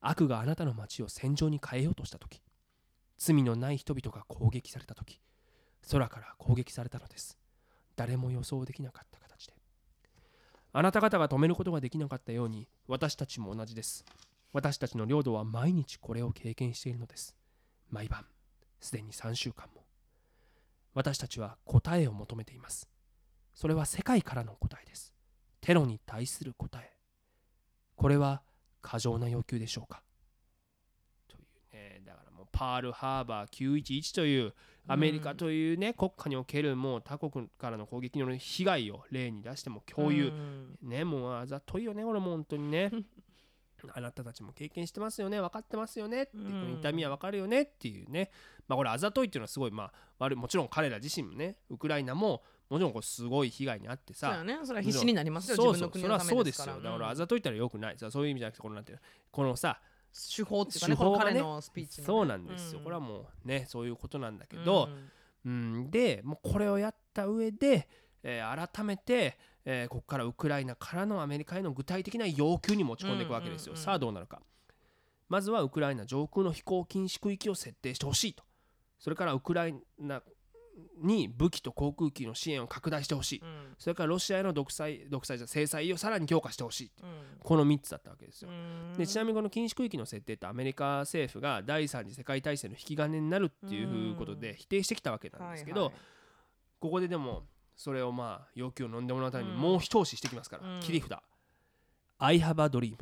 [0.00, 2.40] 悪があなたの街を戦場に変えようとした時。
[3.18, 5.20] 罪のない人々が攻撃された時。
[5.90, 7.36] 空から攻撃されたのです。
[7.94, 9.54] 誰も予想できなかった形で。
[10.72, 14.06] あなた方が止めることができなかったように私たちも同じです。
[14.54, 17.36] 私たちの領土は毎日これを経験しているのです。
[17.90, 18.24] 毎晩。
[18.80, 19.84] すでに3週間も。
[20.94, 22.88] 私たちは答えを求めています。
[23.54, 25.15] それは世界からの答えです。
[25.66, 26.92] テロに対する答え。
[27.96, 28.40] これは
[28.82, 30.00] 過剰な要求でしょうか？
[31.26, 34.54] というねだからもうパールハーバー911という
[34.86, 40.78] アメリカというね、国家におけるもう他国からの攻撃による被害を例に出しても共有、うん。
[40.82, 42.92] ねもうあざといよねこれもう本当にね。
[43.92, 48.30] あなたたちも経験してますよね分かってますよねっていう痛みは分かるよねっていうね。
[48.68, 54.66] まあこれあざといっていうのはすごいまあ悪いもちろん彼ら自身もねウクライナももちろんこうすごい被害に遭ってさそうやね。
[54.66, 55.56] それは必死になりますよ。
[55.56, 56.82] 自分の国のたそうそれはそうでめですからすよ。
[56.82, 57.16] だからあうん。
[57.16, 57.98] ざといったらよくない。
[57.98, 59.80] さそういう意味じゃなくてこのなんていうのこのさ
[60.36, 62.02] 手法っていうかね手法がねこの彼のスピーチの。
[62.02, 62.84] ねそうなんですよ、うん。
[62.84, 64.88] これはもうねそういうことなんだけど、
[65.44, 65.52] うん。
[65.52, 67.88] うん、でもうこれをやった上で、
[68.22, 73.84] えー改めて、えーここからウクライナからのアメリカへの具体的な要求に持ち込んでいくわけですよ、うんうんうん。
[73.84, 74.40] さあどうなるか。
[75.28, 78.44] まずはウクライナ上空の飛行禁止区域を設定してほしいと。
[78.98, 80.22] それからウクライナ
[81.02, 83.40] に武器と航空機の支援を拡大してほしい。
[83.42, 83.74] うん。
[83.78, 87.08] それからロシアへの独裁独裁じゃ制裁をさらに強化してほしいうん。
[87.40, 88.94] この3つだったわけですよ、うん。
[88.96, 96.00] でちなみにこの禁止区域の設定ってアメリカ政府が第三次世界大戦の引き金になるっていうことで否定してきたわけなんですけど、はいはい。
[96.80, 97.44] ここででも
[97.76, 99.56] それをまあ要求を飲んでもらうためにうん。
[99.58, 100.80] もう一押ししてきますから、うん。
[100.80, 101.18] 切り札
[102.18, 102.96] 「I have a dream」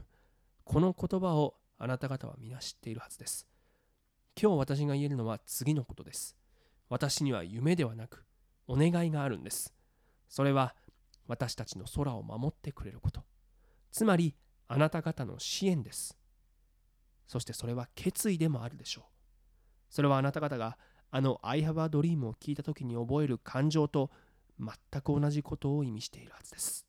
[0.64, 3.46] この言葉をあなた方は皆知っているはずです。
[4.40, 6.36] 今日私が言えるのは次のことです
[6.94, 8.24] 私には夢ではなく
[8.68, 9.74] お願いがあるんです。
[10.28, 10.76] それは
[11.26, 13.24] 私たちの空を守ってくれること。
[13.90, 14.36] つまり
[14.68, 16.16] あなた方の支援です。
[17.26, 19.04] そしてそれは決意でもあるでしょう。
[19.90, 20.78] それはあなた方が
[21.10, 24.12] あの I have a dream を聞いた時に覚える感情と
[24.60, 26.86] 全く同じことを意味しているはずです。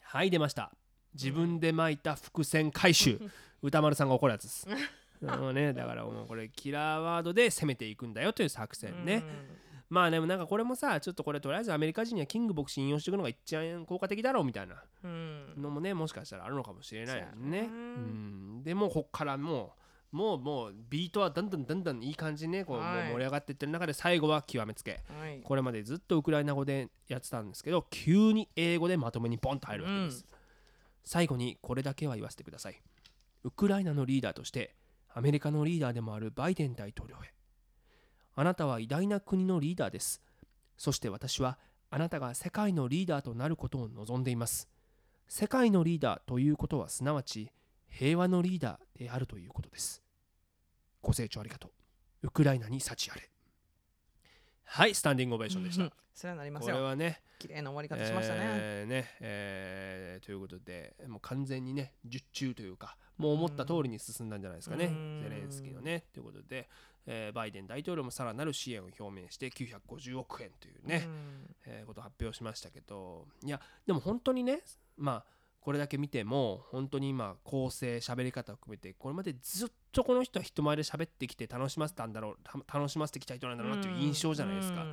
[0.00, 0.72] はい出ました。
[1.12, 3.20] 自分で巻いた伏線回収。
[3.60, 4.66] 歌丸さんが怒るやつです
[5.38, 9.24] もうねだからもうこれキラーワードで攻めていくんだよという作戦ね、
[9.88, 15.10] まあでもなんかこれもさちょっとこれとりあえずアメリカ人にはキング牧師引用していくのが一番効果的だろうみたいなうん。
[15.56, 17.62] うんのもねもしかしたらあるのかもしれないよね。
[17.62, 19.74] なうん、でもこっからも
[20.12, 25.02] うもうもうビートはだんだんだんだんいい感じにねこう、盛り上がっていってる中で最後は極めつけ。
[25.08, 25.40] はい。
[25.42, 30.24] これまでずっとウクライナ語でやってたんですけど急に英語でまとめにポンと入るわけです、
[31.02, 32.80] 最後にこれだけは言わせてください。
[33.42, 34.76] ウクライナのリーダーとして
[35.16, 37.32] アメリカのリーダーでもあるバイデン大統領へ。
[38.34, 40.20] あなたは偉大な国のリーダーです。
[40.76, 41.56] そして私は
[41.88, 44.68] あなたが世界のリーダーとなることを望んでいます。
[45.28, 47.52] 世界のリーダーということはすなわち
[47.88, 50.02] 平和のリーダーであるということです。
[51.00, 51.70] ご清聴ありがとう。
[52.26, 53.30] ウクライナに幸あれ。
[54.64, 55.92] はいスタンディングオベーションでした。
[56.14, 65.20] それはなりますこれよはね綺麗な終わり方しましたね、えーねえーということでもう完全にね術中というかもう思った通りに進んだんじゃないですかね、うん。
[65.22, 66.04] ゼレンスキーのね。
[66.12, 66.68] ということで、
[67.06, 71.06] えーバイデン大統領もさらなる支援を表明して950億円というね、
[71.66, 74.60] えーことを発表しましたけどいやでも本当にね
[74.96, 75.33] まあ
[75.64, 84.84] これだけ見ても本当に今構成喋り方を含めてこれまでずっとこの人は人前で喋ってきて楽しませたんだろうた楽しませてきた人なんだろうなっていう印象じゃないですか、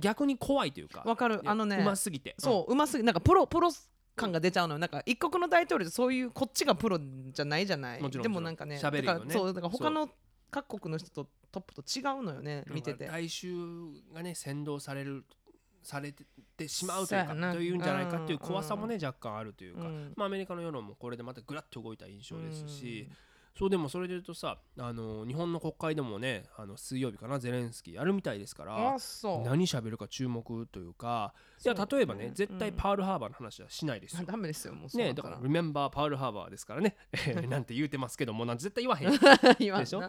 [0.00, 1.40] 逆に怖いというかわかる。
[1.44, 2.34] あのねうますぎて。
[2.38, 3.70] そううますぎなんかプロプロ
[4.16, 4.78] 感が出ちゃうのよ。
[4.80, 8.02] なんか一国の大統領ってそういうこっちがプロじゃないじゃない？
[8.02, 9.32] もちろんでもなんかね喋るよね。
[9.32, 10.08] そうだから他の
[10.50, 13.06] 各国の人とトップと違うのよねうん見てて。
[13.06, 13.48] 大衆
[14.12, 15.24] がね先導される
[15.86, 16.12] され
[16.56, 20.12] てしまうというかというんじゃないかっていう怖さもね、若干あるというか、うん。
[20.16, 23.08] まあ、アメリカの世論もこれでまたぐらっと動いた印象ですし、
[23.58, 29.48] そうでもそれで言うとさあの日本の国会でもねあの水曜日かなゼレンスキーやるみたいですかうんらあそう。
[29.48, 31.32] 何喋るか注目というか
[31.64, 32.34] いや例えばねうん。
[32.34, 34.24] 絶対パールハーバーの話はしないですよ。
[34.26, 36.96] ダメですよもうね、だから「Remember パールハーバー」ですからね。
[37.48, 39.10] なんて言うてますけどもなん絶対言わへん。
[39.58, 39.84] 言わんな。
[39.84, 40.02] でしょ？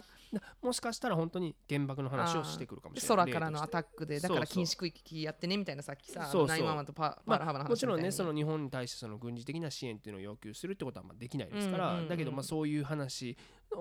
[0.62, 6.47] もしかしたら本当に原爆の話をしてくるかもしれない空からのアタックでだから禁止区域やってねみたいなさっきさそう。
[6.47, 13.38] そう911とパールハーバーの話あ、もちろんねその日本に対してその軍事的な支援っていうのを要求するってことはまあできないですから、だけどまあそういう話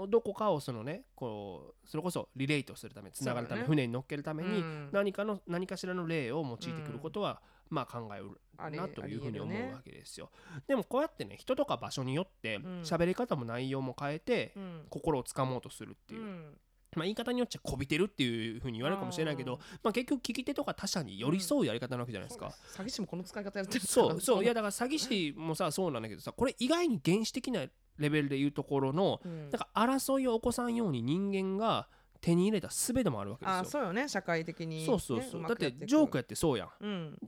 [0.08, 4.88] どこかをそのねこうそれこそリレートするためつながるため、船に乗っけるためにうん。
[4.92, 8.30] 何かの何かしらの例を用いてくることは、まあ考えう
[8.70, 10.30] るなというふうに思うわけですよ。
[10.66, 12.82] でもこうやってね人とか場所によってん。
[12.82, 14.86] 喋り方も内容も変えてうん。
[14.90, 16.58] 心をつかもうとするっていう、うん
[16.94, 22.54] まあ、言い方によっちゃこびてるっていうふうに言われるかもしれないけどまあ、結局聞き手とか他者に寄り添うやり方なわけじゃないですか。
[22.74, 24.44] 詐欺師もこの使い方やってるそうそう。
[24.44, 27.64] いやだから詐欺師もさそうなんだけどさこれ意外に原始的な
[27.98, 29.50] レベルでいうところのうん。
[29.50, 31.88] だから争いを起こさんように人間が
[32.20, 33.58] 手に入れた術でもあるわけですよ。
[33.60, 34.08] あそうよね。
[34.08, 34.86] 社会的にね。
[34.86, 36.68] そうそうそう、だってジョークやってそうやん。
[36.80, 37.18] うん。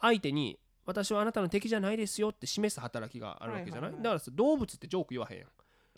[0.00, 4.02] 相手に私はあなたの敵じゃないですよって示す働きがあるわけじゃない,、はいはいはい。
[4.02, 5.48] だからさ動物ってジョーク言わへんやん。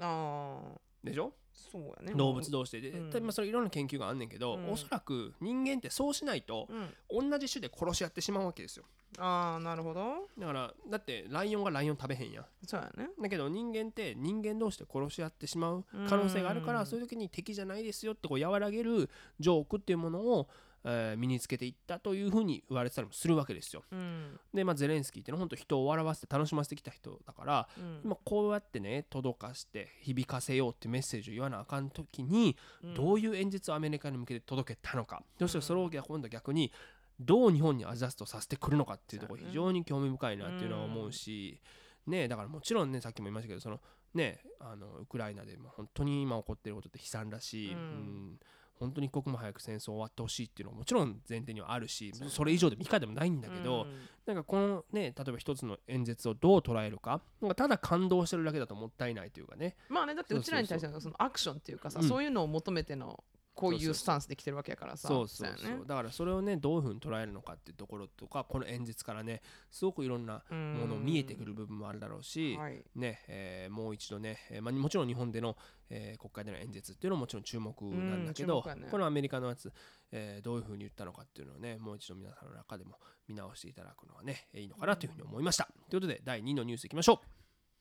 [0.01, 1.33] ああでしょ？
[1.55, 2.91] そうやね動物同士で。
[2.91, 3.11] で、うん。
[3.11, 4.71] でまあ、それいろんな研究があんねんけど、うん。
[4.71, 6.69] おそらく人間ってそうしないと
[7.11, 7.31] うん。
[7.31, 8.85] 同じ種で殺し合ってしまうわけですよ。
[9.19, 10.29] ああなるほど。
[10.39, 12.45] だからだってライオンがライオン食べへんやん。
[12.67, 13.11] そうやね。
[13.21, 16.87] だけど人間って人間同士で殺し合ってしまう可能性があるからうん。
[16.87, 20.49] そういう時に敵じゃないですよってこう和らげるジョークっていうものを、
[20.85, 23.83] えー身につけていったというふうに言われてたりもするわけですよ。
[23.91, 24.39] うん。
[24.53, 28.01] で、まあ、ゼレンスキーっていうのは本当人を笑わせて楽しませてきた人だから、うん。
[28.05, 32.57] まあ、こうやってね届かして響かせようってメッセージを言わなあかん時に
[32.97, 36.73] どういう演説をアメリカに向けて届けたのか、そしてそれを今度逆に
[37.21, 41.61] どう日本にアジャストさせてくるのかっていうところ非常に興味深いなっていうのは思うし、
[42.07, 43.81] ねだからもちろんねさっきも言いましたけどその
[44.13, 47.79] ねあのウクライナでも本当に今起こっていることって悲惨だし、うん。
[47.79, 48.39] うん
[48.85, 53.93] 本当に一刻も早く戦争終わってほしいっていうのはもちろん前提にはあるしそれ以上でも以下でもないんだけど、うん。
[54.27, 59.77] なんかこのね例えば一つの演説をどう捉えるかなんかただ感動してるだけだともったいないというかね。
[59.89, 62.09] まあねだってうちらに対してのそのアクションっていうかさうん。
[62.09, 63.23] そういうのを求めての
[63.55, 63.95] こういそう。
[63.95, 65.09] スタンスで来てるわけやからさ。
[65.09, 65.71] そうそうそう。
[65.71, 65.85] やね。
[65.87, 72.83] だからそれをねどういうふうに捉えるのかっていうところとかこの演説からねすごくいろんなもの見えてくる部分もあるだろうし、はい。
[72.95, 75.57] ねえーもう一度ね、えーまあ、もちろん日本での、
[75.91, 78.89] えー国会での演説っていうのももちろん注目なんだけど、ね。
[78.91, 79.73] このアメリカのやつ、
[80.11, 85.69] えーどういうふうに言ったのかっていうのをねもう一度皆さんの中でも見直していただくのはねいいのかなというふうに思いました。
[85.91, 87.34] ということで第2のニュースいきましょう。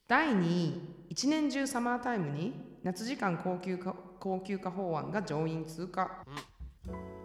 [0.07, 6.25] 第2位一年中サマータイムに夏時間高級化高級化法案が上院通過、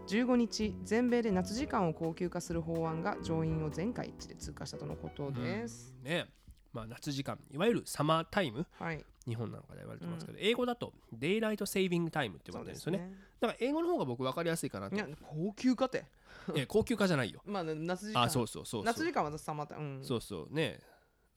[0.07, 6.27] 15日全米で夏時間を高級化する法案が上院を全会一致で通過したとのことです、ね。
[6.73, 8.64] まあ、夏時間いわゆるサマータイム。
[8.79, 9.05] はい。
[9.27, 13.12] 日本なんかで言われてますけど、英語だとデイライトセービングタイムって言われてるんですよね。
[13.41, 16.05] だから英語の方が僕分かりやすいかなと高級化って？
[16.55, 17.43] え高級化じゃないよ。
[17.45, 18.23] まあ夏時間。
[18.23, 18.85] あそうそうそうそう。
[18.85, 20.55] 夏時間はサマータイム、うん、そうそう。
[20.55, 20.79] ね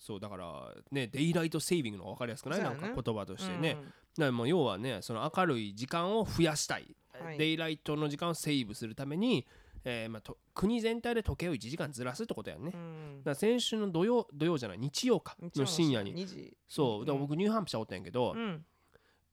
[0.01, 3.85] そうだからねデイライトセービングの方が分かりやすくない、なんか言葉としてね、だか
[4.17, 7.37] らもう要はねその明るい時間を増やしたい、はい。
[7.37, 9.45] デイライトの時間をセーブするために、
[9.85, 12.79] えーまあ、と国全体で時計を1時間ずらすってことやね、うん。
[12.79, 12.83] う
[13.19, 14.79] んら先週の土曜土曜じゃない？
[14.79, 15.37] 日曜か。
[15.39, 16.01] の深夜。
[16.01, 16.15] に。
[16.15, 16.57] 2時。
[16.67, 17.05] そう。
[17.05, 18.65] だから僕ニューハンプシャーおったんやけど、うん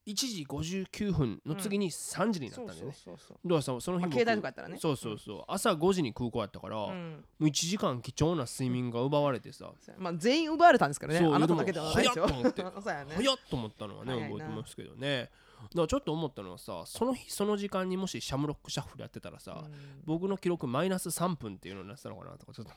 [0.09, 4.79] 1時59分の次に3時になったんだよね、そうそうそうだからさその日まあ僕携帯とかやったらね。
[4.81, 5.45] そうそうそう。
[5.47, 7.25] 朝5時に空港やったから、もうん。
[7.41, 11.21] う1時間貴重な睡眠が奪われてさ、まあ全員奪われたんですからね。
[11.21, 12.27] そうあなただけではないですよ。
[12.27, 13.15] 早っと思っ そうやね。
[13.17, 15.25] 早っと思ったのはね覚えてますけどね。
[15.25, 19.73] だからちょっと思ったのはさその日その時間にもしシャムロックシャッフルやってたらさ、うん。
[20.05, 22.73] 僕の記録マイナス3分っていうのになってたのかなとかちょっと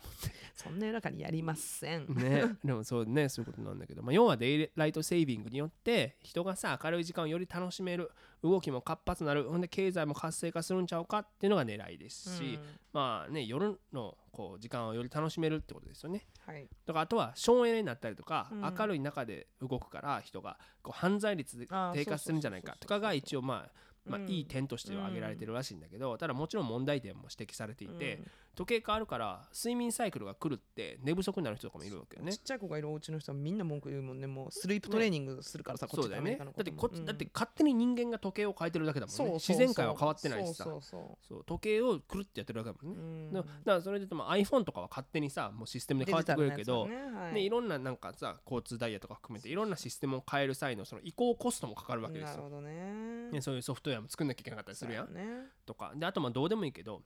[0.56, 2.06] そんな夜中にやりません。
[2.10, 8.12] 思ってねでもそうねそういうことなんだけど、まあ、要はデイライトセービングによって人がさ明るい時間をより楽しめる
[8.44, 9.44] 動きも活発になる。
[9.44, 12.60] ほんで経済も活性化するんちゃうかっていうのが狙いですし、
[12.92, 16.26] まあね夜のこう時間をより楽しめるってことですよね。
[16.48, 16.68] うんはい。
[16.86, 18.62] だからあとは省エネになったりとか、うん。
[18.62, 23.72] 明るい中で動くから人がこう犯罪率で低下するんじゃないかとかが一応まあ
[24.06, 24.30] まあうん。
[24.30, 28.20] いい点としては挙げられてるらしいんだけど、ただもちろん問題点も指摘されていて、
[28.56, 32.34] 時計変わるから睡眠サイクルが来るって寝不足になる人とかもいるわけよね。
[32.34, 32.40] ちっ。
[32.44, 34.28] ちゃい子がいるお家の人はみんな文句言うもんね。
[34.28, 37.06] もうスリープトレーニングするからさ、こっちそうだよねだってこうん。
[37.06, 39.16] だって勝手に人間が時計を変えてるだけだもんね。
[39.16, 40.66] そうそうそう自然界は変わってないしさ。
[40.82, 43.34] そう時計をくるってやってるだけだもんね、そううん。
[43.34, 46.96] だだからそれで言うとまあ iPhone とかは勝手にさもうシステムで変わってくれるけど、ね。
[46.96, 47.34] はい。
[47.34, 52.36] ね、いろんななんかさ交通ダイヤとか含めていろんなシステムを変える際のその移行コストもかかるわけですよ。
[52.36, 53.32] なるほどね。
[53.32, 55.14] ね、そういうソフトウェアも作んなきゃいけなかったりするやん。
[55.14, 55.46] ね。
[55.66, 55.94] とか。
[55.96, 57.02] であとまあどうでもいいけど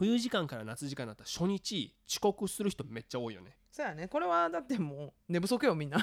[0.00, 3.58] 冬時間から夏時間になったら初日遅刻する人めっちゃ多いよね。
[3.70, 4.08] そうやね。
[4.08, 6.02] これはだってもう寝不足よみんな。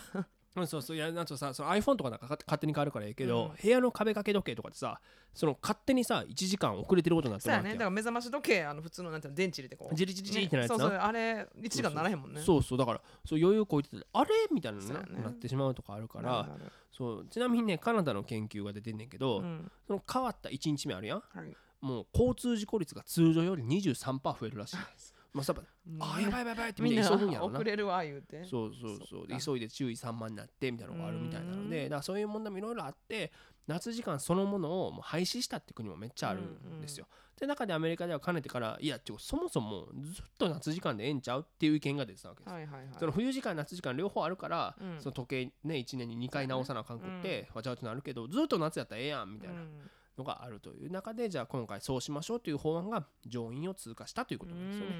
[0.55, 0.97] うん、そうそう。
[0.97, 3.51] いやなんとさその iPhone とかなんか勝勝手に変わるからええけど、うん。
[3.59, 5.01] 部屋の壁掛け時計とかでさ
[5.33, 7.71] その勝手にさ1時間遅れてることになってそうやね。
[7.71, 9.95] だから目覚まし時計あの普通のなんていうの電池入れてこう。
[9.95, 10.77] ジリジリジリってなるやつな。
[10.77, 10.99] そうそう。
[10.99, 12.41] あれ1時間ならへんもんね。
[12.41, 12.77] そうそう。
[12.77, 14.77] だからそう余裕こいててあれみたいな。
[14.77, 15.23] のな,、そうやね。
[15.23, 16.71] なってしまうとかあるからなるなる。
[16.95, 17.27] そう。
[17.31, 19.71] ちなみにねカナダの研究が出てんねんけど、うん。
[19.87, 21.19] その変わった1日目あるやん。
[21.19, 24.77] はいもう交通事故率が通常より23%増えるらしい。
[25.33, 25.53] まあ、さ
[25.99, 27.59] あーやばいやばいやばいってみんな急ぐんやろな。
[27.59, 27.63] 遅。
[27.63, 28.43] れるわ言うて。
[28.45, 29.27] そうそうそう。
[29.27, 33.31] 急いで注意散漫になってみたいなのがあるみたいなのうでだからそういう問題もいろいろあって
[33.67, 37.07] 夏時間そのものをもう廃止したって国もめっちゃあるんですよ。
[37.39, 42.53] で中でアメリカではかねてからいやちょそもそもずっと夏時間でええんちゃうっていう意見が出てたわけです。
[42.53, 42.87] はいはいはい。
[42.97, 44.99] その冬時間夏時間両方あるから、うん。
[44.99, 49.55] その時計ね1年に2回直さなあかんくって、わちゃわちゃなるけどずっと夏やったらええやんみたいな。
[49.55, 54.95] うんのがあるという中でじゃあ今回そうしましょうという法案が上院を通過したということなんですよね。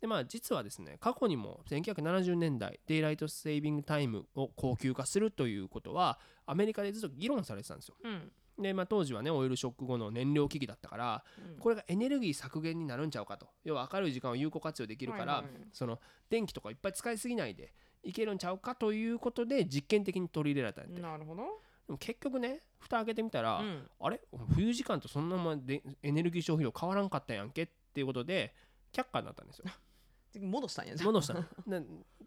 [0.00, 7.94] でまあ実はですね過去にも1970年代デイライトセービングタイムを高級化するということはアメリカでずっと議論されてたんですよ。
[8.02, 8.12] うん。
[8.12, 11.58] うんでまあ当時はねオイルショック後の燃料危機だったからうん。
[11.60, 13.46] これがエネルギー削減になるんちゃうかと。
[13.62, 21.60] 要は明るい時間を有効活用できるから、その電気とかいっぱい使いすぎないでいけるんちゃうかということで実験的に取り入れられたんでなるほど
[21.92, 23.90] も結局ね蓋開けてみたら、うん。
[24.00, 24.20] あれ？
[24.54, 28.54] 冬時間とそんなままでエネルギー消費量変わらんかったやんけっていうことで
[28.92, 29.64] 却下になったんですよ。
[30.40, 30.94] 戻したんや。
[31.02, 31.34] 戻した。
[31.40, 31.44] っ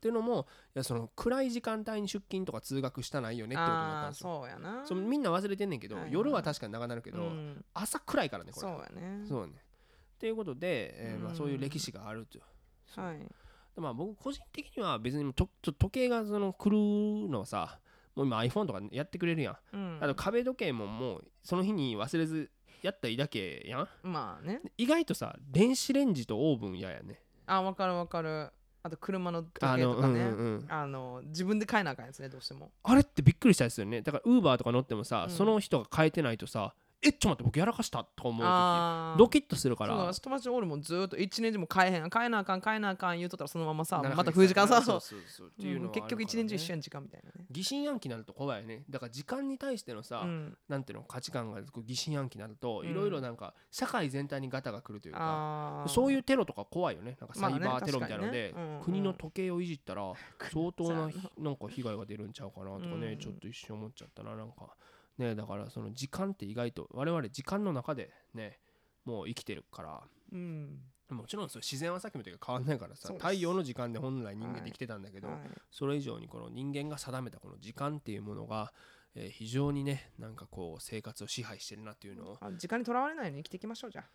[0.01, 4.41] ていうのもいやその暗い時間帯に出勤とか通学したないよねってことになったんですよ。
[4.41, 4.85] そうやな。
[4.85, 6.13] そのみんな忘れてんねんけど、はいはい。
[6.13, 7.65] 夜は確かに長なるけど、うん。
[7.73, 8.67] 朝暗いからねこれ。
[8.67, 9.25] そうやね。
[9.25, 9.53] そうね。
[9.53, 12.43] っていうことで、えーまあ、うんそういう歴史があるという。
[12.87, 13.19] そうはい。
[13.19, 17.79] でまあ僕個人的には別にとと時計がその来るのはさ
[18.15, 19.97] もう今 iPhone とかやってくれるやん、うん。
[20.01, 22.49] あと壁時計ももうその日に忘れず
[22.81, 23.87] やったらいいだけやん。
[24.03, 24.61] まあね。
[24.77, 27.21] 意外とさ電子レンジとオーブン嫌やね。
[27.45, 28.49] あ分かる分かる。
[28.83, 30.65] あと車の時あの計とかね、うんうんうん。
[30.67, 32.71] あの自分で買えなあかんやつねどうしても。
[32.83, 34.01] あれってびっくりしたですよね。
[34.01, 35.35] だからウーバーとか乗ってもさ、うん。
[35.35, 47.45] その人が変えてないとさえちょっと待って僕やらかしたとか思うドキッとするかそうらだ友達おるもんずーっと一年中も買えへん買えなあかん買えなあかん言うとったらそのままさまた冬時間さそうそうそうっていうの結局一年中一緒やん時間みたいなね。
[47.49, 48.83] 疑心暗鬼になると怖いよね。
[48.89, 50.57] だから時間に対してのさ、うん。
[50.69, 52.89] なんていうの価値観が疑心暗鬼になるとうん。
[52.89, 57.17] いろいろなんか社会全体にガタが来るというか、そういうテロとか怖いよね。
[57.19, 60.13] なんかサイバーテロみたいなので、国の時計をいじったら
[60.51, 63.17] 相当ななんか被害が出るんちゃうかなとかね、うん。
[63.17, 64.75] ちょっと一瞬思っちゃったななんか
[65.17, 68.59] ねだからその時間って意外と我々時間の中でね
[69.05, 70.01] もう生きてるから。
[70.31, 70.79] うん。
[71.09, 75.37] もちろんそれ自然はさっきも言ったけど変わんないからさ太陽の時間で本来人間で生きてたんだけど、はい。
[75.69, 78.71] それ以上にこの人間が定めたこの時間っていうものが、
[79.15, 84.07] えー非常にねなんかこう生活を支配してるなっていうのをあ時間にとらわれないように生きていきましょうじゃね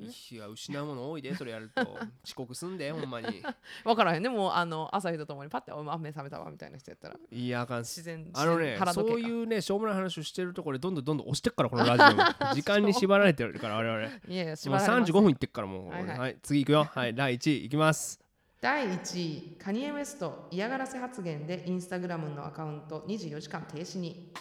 [0.00, 1.82] いや失うもの多いでそれやると。
[2.24, 3.42] 遅刻すんでほんまに。
[3.44, 4.22] あ分からへん。
[4.22, 7.16] でもあの朝日とともにパッてお目覚めたわみたいな人やったら。
[7.30, 12.22] いやあかん自然あのねそういうねしょうもない話をしてるところでどんどんどんどん押してっからこのラジオも。
[12.54, 14.06] 時間に縛られてるから我々。
[14.28, 15.14] いやいや縛られません。
[15.14, 16.84] 35分いってっからもう、はいはいはい、次いくよ。
[16.84, 17.14] はい。
[17.14, 18.20] 第1位いきます。
[18.60, 24.32] 第1位カニエ・ウェスト嫌がらせ発言でインスタグラムのアカウント24時間停止に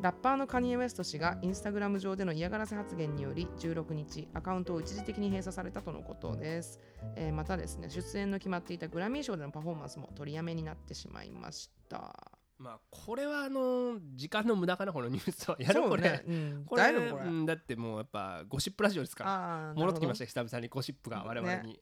[0.00, 6.78] ラッパーのカニエ・ウェスト氏がインスタグラム上での嫌がらせ発言により16日アカウントを一時的に閉鎖されたとのことです、
[7.16, 12.32] えーまたですね出演の決まっていたグラミー賞でのパフォーマンスも取りやめになってしまいました。
[12.58, 17.24] まあこれはあの時間の無駄かなこのニュースはやるこれ、ねうん、これこれ。
[17.24, 19.70] うんだってもうやっぱゴシップラジオですから。
[19.70, 21.80] あ戻ってきましたた久々にゴシップが我々に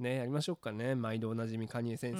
[0.00, 0.16] ね。
[0.16, 0.94] やりましょうかね。
[0.94, 2.18] 毎度おなじみカニエ先生、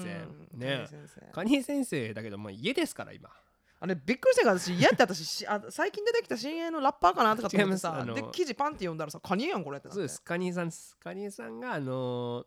[0.54, 0.66] うんね。
[0.68, 1.32] カニエ先生。
[1.32, 3.30] カニエ先生だけどもう家ですから今
[3.78, 10.22] あれびっくりしたから私嫌って私しあ最近出てきた新鋭のラッパーかなとかと思ってさで記事パンって読んだらさカニエやんこれってそうです。
[10.22, 12.44] カニエさんですカニエさんがあのー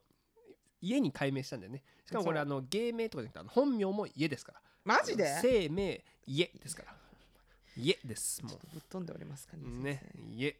[0.81, 1.83] 家に改名したんだよね。
[2.05, 4.61] しかもこれあの芸名とかじゃなくてあの本名も家ですから。
[4.85, 5.37] マジで？
[5.41, 6.93] 生命家ですから。
[7.75, 9.79] 家ですもぶっ飛んでおりますカニエ先生。
[9.81, 10.01] うね
[10.33, 10.55] 家。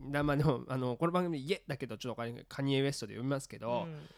[0.00, 4.08] だまあでもあのこの番組で家だけどちょっとカニエ・ウエストで読みますけど、うん。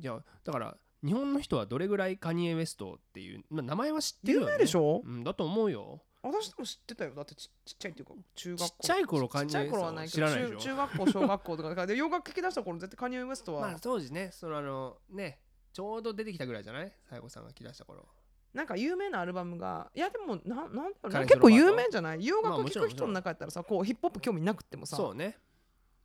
[0.00, 0.74] いやだから
[1.04, 5.02] 日本の人はどれぐらいカニエ・ウエストっていう、まあ、名前は知ってる有よ、ね、名でしょ？
[5.04, 6.02] うん、だと思うよ。
[6.22, 7.14] 私でも知ってたよ。
[7.16, 8.66] だってちちっちゃいっていうか中学校。
[8.68, 10.56] ちっちゃい頃カニエさんを知らないでしょ？
[10.56, 15.40] 中中学校小学校とかで洋楽聴き出した頃絶対カニエ・ウエストは、まあ当時ねそのあのね
[15.72, 16.92] ちょうど出てきたぐらいじゃない？
[17.10, 18.06] 西郷さんが来だした頃。
[18.54, 22.24] なんか有名なアルバムがいやでもななんだろう結構有名じゃない？
[22.24, 24.96] 洋まあ楽聴く人の中やったらさこうヒップホップ興味なくってもさ。
[24.96, 25.36] そうね。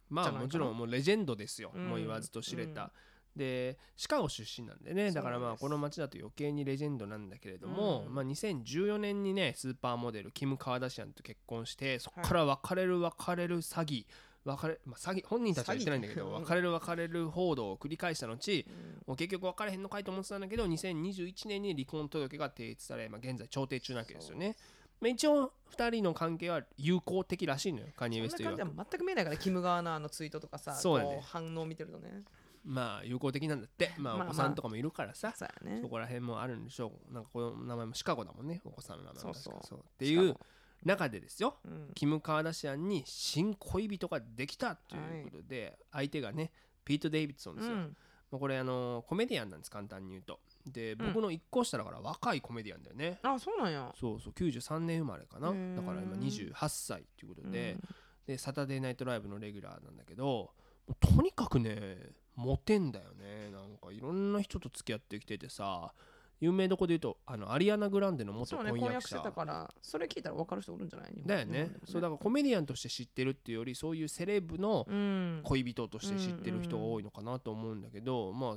[0.09, 1.89] まあもちろんもうレジェンドですよ、うん。
[1.89, 2.93] もう言わずと知れた、
[3.37, 5.11] でシカゴ出身なんでね。
[5.11, 8.15] だからまあこの街だと余計にレジェンドなんだけれども、うん。
[8.15, 14.05] まあ、2014年にねスーパーモデルキム・カーダシアンと結婚してそこから別れる別れる詐欺
[14.45, 19.03] 別れ、まあ、詐欺本人たちは言ってないんだけど別れる別れる報道を繰り返した後うん。
[19.05, 24.55] もう結局別れへんのかいと思ってたんだけど2021年に離婚届が提出され、まあ、現在調停中なわけですよね。
[24.99, 28.55] まあ、一応2人の関係は友好的らしいのよカニエ・ウェスト全
[28.99, 31.21] く見えないからキム側のあのツイートとかさそうやね。
[31.23, 32.23] 反応を見てるとね
[32.67, 33.93] まあ友好的なんだって。
[33.97, 34.27] まあまあ。
[34.27, 35.81] お子さんとかもいるからさ、そうやね。
[35.81, 37.13] そこら辺もあるんでしょう。
[37.13, 39.33] なんかこの名前もシカゴだもんねお子さんの名前も。
[39.33, 39.79] そうそう。
[39.79, 40.37] っていう
[40.83, 41.57] 中でですよ。
[41.63, 41.91] うん。
[41.95, 46.51] キム・カーダシアンに新恋人ができたということで、相手がね
[46.83, 47.97] ピート・デイビッドソンですよ、うん。
[48.31, 50.41] まあこれあのコメディアンなんです簡単に言うと。
[50.65, 51.13] でうん。
[51.13, 53.93] 僕の1個下だから若いコメディアンだよね、あそうなんや。
[53.97, 54.33] そうそう。
[54.33, 55.47] 93年生まれかな。
[55.47, 57.81] だから今28歳ということで,、うん。
[58.27, 60.51] でサタデーナイトライブのレギュラーなんだけど
[60.99, 61.97] とにかくね
[62.37, 63.49] モテんだよね。
[63.51, 65.91] なんかいろんな人と付き合ってきててさ
[66.39, 68.89] 有名どこで言うとあのアリアナ・グランデの元そうね婚約者。
[68.89, 71.13] 婚約してたからそれ聞いたら分かる人おるんじゃない？
[71.25, 71.53] だよね。
[71.53, 75.41] 日本でもそうだからコメディアンとして知ってるっていうよりそういうセレブのうん。
[75.43, 78.55] 恋人として知ってる人が多いのかなと思うんだけど、まあ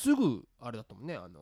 [0.00, 1.40] すぐあれだったもんねあの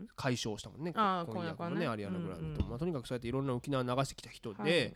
[0.00, 0.06] ん？
[0.14, 1.80] 解消したもんね婚約も婚約はね。
[1.80, 4.94] ねアリアナ・グランデと、うんうんまあ、とにかくそうやっていろんな沖縄流してきた人で、はい。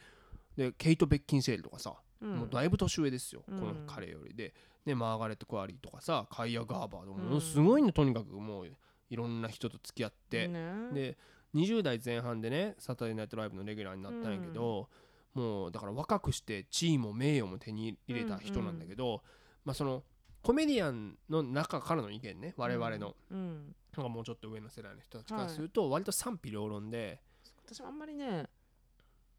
[0.56, 2.36] でケイト・ベッキンセールとかさ、うん。
[2.36, 3.58] もうだいぶ年上ですよ、うん。
[3.58, 4.54] この彼よりで
[4.84, 7.30] でマーガレット・クアリーとかさカイア・ガーバーとかうん。
[7.30, 8.66] もうすごいねとにかくもう
[9.10, 10.64] いろんな人と付き合って、ね。
[10.92, 11.18] で
[11.54, 14.88] 20代前半でねサタデーナイトライブのレギュラーになったんやけど、
[15.34, 19.22] もうだから若くして地位も名誉も手に入れた人なんだけど、
[19.64, 20.02] まあその
[20.42, 23.74] コメディアンの中からの意見ね我々の、うん。
[23.94, 27.20] なんかもうちょっと上の世代の人たちからすると割と賛否両論で、
[27.66, 28.48] 私もあんまりね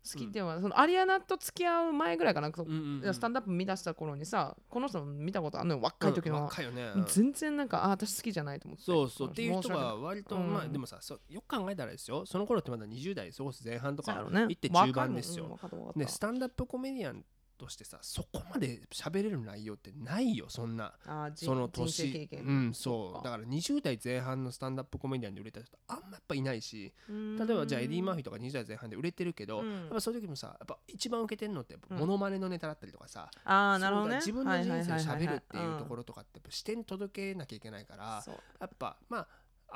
[0.05, 3.13] 好きでは、そのアリアナと付き合う前ぐらいかな、そううんうんうん。
[3.13, 8.83] スタンダップ見出した頃にさこの人の見たことあるのよ若い時うんいよね、全然なんかあ私好きじゃないと思って。
[8.83, 10.53] そうそうっていう人が割と、うん。
[10.53, 12.25] まあでもさそうよく考えたらですよ。
[12.25, 14.41] その頃ってまだ20代過ごす前半とかね。
[14.49, 15.57] 行って中盤ですよ、
[15.95, 17.23] ね、スタンダップコメディアン
[17.63, 20.93] としてさそこまで喋れる内容ってないよそんな。
[21.35, 22.43] その年験。
[22.43, 23.23] うんそう。
[23.23, 29.71] だから20代前半のスタンダップコメディアンで売れた人あんまやっぱいないし例例えばじゃあエディ・マーフィーとか20代前半で売れてるけど、うん。
[29.71, 34.17] やっぱそういう時もさやっぱ一番受けてるのってモノマネのネタだったりとかさ、ああなるほどね。
[34.17, 38.23] 自分の人生を喋るっていうところろとかってやっぱ視点届けなきゃいけないから
[38.59, 39.27] やっぱまあ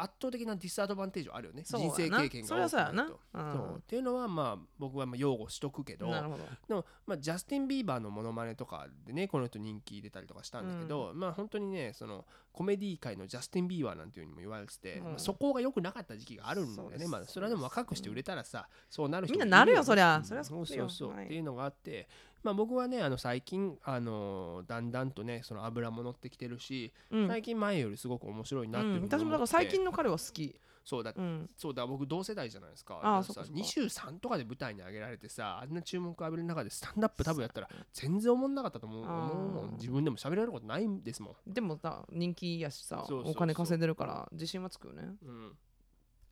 [0.02, 1.64] 圧倒的なディスアドバンテージはあるよね。
[1.64, 1.86] 人な。
[1.90, 3.20] 生経験が多くなると。
[3.34, 3.78] うんそう。
[3.78, 6.44] っていうのはまあ僕はまあ擁護しとくけどなるほど。
[6.68, 15.04] でも、まあ、ジャスティン・ビーバーのモノマネとかでねこの人人気出たりとかしたんだけど、まあ本当にねそのコメディ界のジャスティン・ビーバーなんていうふうにも言われてて、うん。
[15.06, 20.18] まあ、そこが良くなかった時期があるんだよね、まあ、それはでも若くして売れたらさ、そうなる人みんななるよいそりゃ。
[20.18, 20.24] うん。
[20.24, 20.66] そりゃそうよ。
[20.66, 21.26] そうそう、はい。
[21.26, 22.08] っていうのがあって、
[22.44, 27.28] まあ、僕はねあの最近、あのだんだんとねその油も乗ってきてるし、うん。
[27.28, 30.56] 最近前よりすごく面白いなってうんいうふうに思って、私もだから最近の彼は好き。
[30.88, 31.14] そうだ。
[31.14, 31.50] うん。
[31.58, 33.02] そうだ僕同世代じゃないですか。
[33.04, 33.62] ああさそっかそっか。
[33.62, 45.16] 23とかで舞台に上げられてさあんな注目浴びる中でスタンダップ多分やったら全然思んなかったと思う思う自分でも喋れることないんですもん、でもさ人気やしさお金稼いでるから自信はつくよね。
[45.26, 45.52] うん、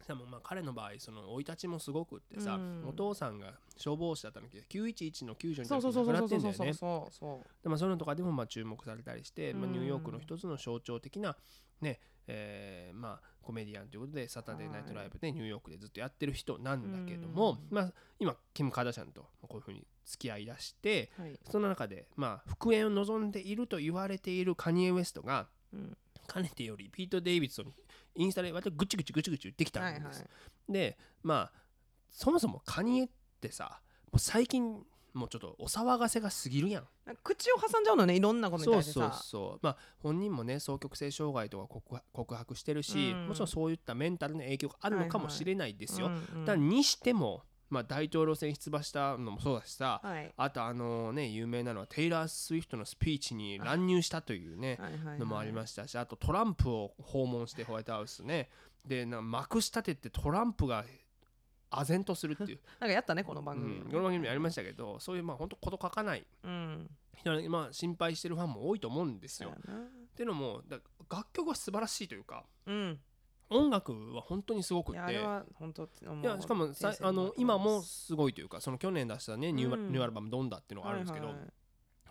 [0.08, 2.84] でもまあ彼の場合その生い立ちもすごくってさ、うん。
[2.88, 6.74] お父さんが消防士だったんだけど911の救助に亡くなってんだよね。
[6.74, 7.95] そうそうでまあそういう。
[7.95, 11.36] のとかでもまあ注目されたりして、まあ、うんニューヨークの一つの象徴的な
[11.82, 21.39] ねえーまあコメディアンということでサタデーナイトライブでニューヨークでずっとやってる人なんだけども、まあ、今キム・カーダシャンとこういうふうに付き合いだしてはい。
[21.49, 25.97] その中でまあ復縁を望んでいると言われているカニエ・ウエストがうん。
[26.28, 27.72] かねてよりピート・デイビッドに
[28.16, 30.22] インスタで割とぐちぐちぐちぐち言ってきたんです、はいは
[30.70, 30.74] い。
[30.74, 31.51] でまあ
[32.09, 33.09] そもそもカニエっ
[33.41, 33.80] てさ
[34.11, 36.84] もう最近もうちょっとお騒がせが過ぎるやん。
[37.24, 39.24] 口を挟んじゃうのねいろんなことにそうそう対してさ。
[39.24, 43.28] そうまあ本人もね双極性障害とか告白してるし、うん。
[43.28, 50.34] もちろんそういったメンタルの影響があるのかもしれないですよ、うんうんただにしても、まあ、大統領選出馬したのもそうだしさ、はい。
[50.38, 54.80] あとあのね有名なのはテイラー・スウィフトのスピーチに乱入したというね
[55.20, 58.49] のもありましたしあとトランプを訪問してホワイトハウスね。
[58.86, 60.86] でなまくし立ててトランプが
[61.72, 66.26] 唖然とするっていう、 なんかやったねこのう番組ん、この番組やりましたけどそういうまあ本当こと書かない。
[67.49, 69.49] まあ心配してるファンも多いと思うんですよ。
[69.49, 72.99] っていうのもだ楽曲は素晴らしいというかうん
[73.50, 75.14] 音楽は本当にすごくって。
[75.14, 75.46] いや
[76.39, 79.91] しかもさあの今もすごいというかその去年出したねニュー,、うん。
[79.91, 81.34] ニューアルバム「ドンダ」っていうのがあるんですけど、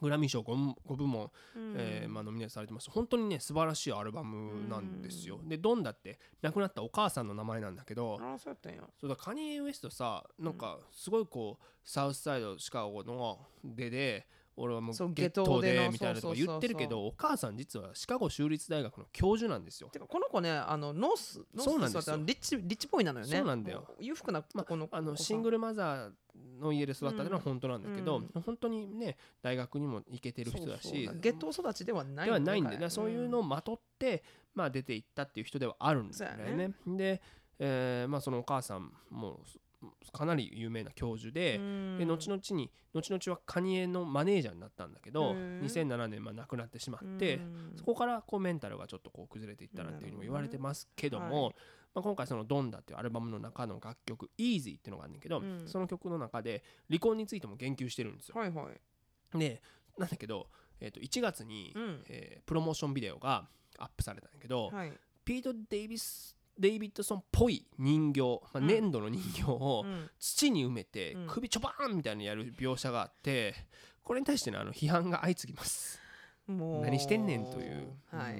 [0.01, 1.75] グラミー賞 5, 5部門、うん。
[1.77, 2.91] えーまあ、ノミネートされてます。
[2.91, 14.27] 本当にね素晴らしいアルバムなんですよ、でドンダって亡くなったお母さんの名前なんだけど、ああそうやったんやそうだカニエ・ウエストさなんかすごいこうサウスサイドシカゴの出で
[14.57, 19.89] 俺はもうゲットでみたいなとか言ってるけどお母さん実はシカゴ州立大学の教授なんですよ。
[19.89, 23.37] てかこの子ねあのノースノースってリッチリッチボーイなのよね。
[23.37, 23.89] そうなんだよ。
[23.99, 26.11] 裕福なとこのあのシングルルマザー
[26.61, 32.79] の家で育ったのは本当なんだけど、本当にね大学にも行けてる人だしゲット育ちではないではないんで、ね。
[32.79, 34.23] ね、そういうのをまとって、
[34.55, 36.75] まあ、出ていったっていう人ではあるんだよそうやね。
[36.87, 37.23] で、
[37.59, 39.41] えーまあ、そのお母さんも
[40.13, 41.59] かなり有名な教授で,、
[41.99, 45.61] で後々に後々はカニエのマネージャーになったんだけど、うん。
[45.63, 47.41] 2007年まあ亡くなってしまって、
[47.77, 51.55] そこからこうメンタルがちょっとこう崩れていったなっていうふうにも言われてますけども、はい。
[51.95, 55.63] まあ、今回その「ドンダ」っていうアルバムの中の楽曲「Easy」っていうのがあるんだけど、うん。
[55.67, 58.37] その曲の中で離婚についても言及してるんですよ。
[58.37, 58.71] はいは
[59.35, 59.39] い。
[59.39, 59.63] で
[59.99, 60.49] なんだけど、
[60.81, 62.05] えー、と1月に、うん。
[62.09, 64.93] えープロモーションビデオがアップされたんだけど、はい。
[65.25, 68.67] ピート・デイビスデイビッドソンっぽい人形、まあ、うん。
[68.67, 70.11] 粘土の人形をうん。
[70.19, 71.27] 土に埋めてうん。
[71.27, 73.55] 首ちょばーんみたいにやる描写があって
[74.03, 76.01] これに対してのあの批判が相次ぎます。
[76.47, 76.83] もう。
[76.83, 77.93] 何してんねんという。
[78.11, 78.35] はい。
[78.35, 78.39] う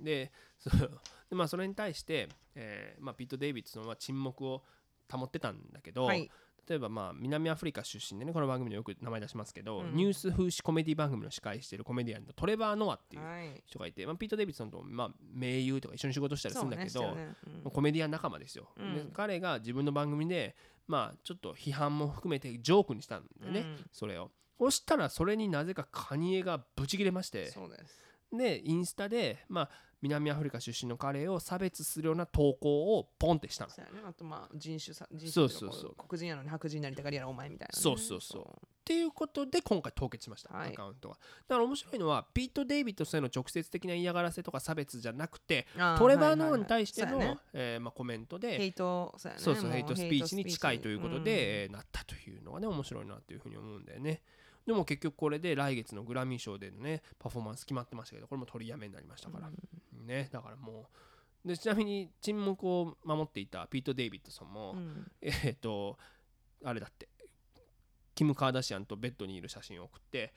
[0.00, 0.04] ん。
[0.04, 1.00] でそう
[1.30, 4.62] で、まあ、それに対して、えーまあ、ピート・デイビッドソンは沈黙を
[5.10, 6.30] 保ってたんだけど、はい
[6.68, 9.94] 例えばまあ南アフリカ出身でねこの番組でよく名前出しますけど、うん。
[9.94, 13.62] ニュース風刺コメディ番組の司会してるコメディアンのトレバー・ノアっていうはい。
[13.66, 17.34] 人がいて、まあ、ピート・デイビッドソンと、まあ、盟友とか一緒に仕事したりするんだけど、ね。
[17.64, 17.70] うん。
[17.70, 18.94] コメディアン仲間ですよ、うん。
[18.94, 20.54] で彼が自分の番組で
[20.86, 23.86] まあちょっと批判も含めてジョークにしたんだよね、うん。
[23.92, 24.30] それを。
[24.58, 27.52] そしたらそれになぜかカニエがブチ切れまして。
[28.32, 29.70] でインスタで、まあ、
[30.02, 33.70] 南アフリカ出身の彼を差別するような投稿をポンってしたの。
[33.70, 37.78] そうやねあとまあ人種さ人そう種っていかそうそうこ黒人やのに白人になりたがりやろお前みたいな。
[37.78, 38.42] ねそうそうそう。
[38.42, 40.72] っていうことで今回凍結しました、はい。
[40.72, 47.38] アカウントがだから面白いのはピート・デイビッドソンへの直接的な嫌がらせとか差別じゃなくてあートレバー・ノアに対しての、そうやね。
[47.52, 49.42] えーまあ、コメントでヘイトそうやね。
[49.42, 54.22] そうそうもヘイトスピーチに近いということうんで、えーなったというのがね面白いなというふうに思うんだよね
[54.66, 59.50] でも結局これで来月のグラミー賞でのねパフォーマンス決まってましたけどこれも取りやめになりましたから、
[60.06, 60.88] ねだからも
[61.44, 65.10] うでちなみに沈黙を守っていたピート・デイビッドソンも、うん。
[65.20, 65.98] えっ、と
[66.64, 67.08] あれだって
[68.14, 70.32] キム・カーダシアンとベッドにいる写真を送って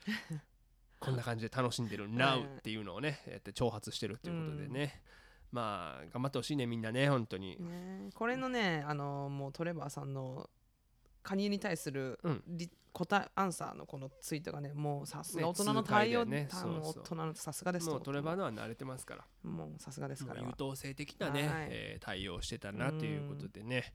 [0.98, 5.02] こんな感じで楽しんでる Now っていうのをねやって挑発してるっていうことでね、
[5.52, 10.48] まあ頑張ってほしいねみんなね本当に、ねこれのねあのもうトレバーさんの
[11.26, 12.42] カニエに対するうん。
[12.46, 16.48] リ答えアンサーのこのツイートがねもうさすがね大人の対応、ね。
[16.50, 19.24] 大人のさすがですもうトレバーーのは慣れてますから。
[19.42, 20.40] もうさすがですから。
[20.40, 21.68] 優等生的なね、はい。
[21.70, 23.92] えー対応してたなということでね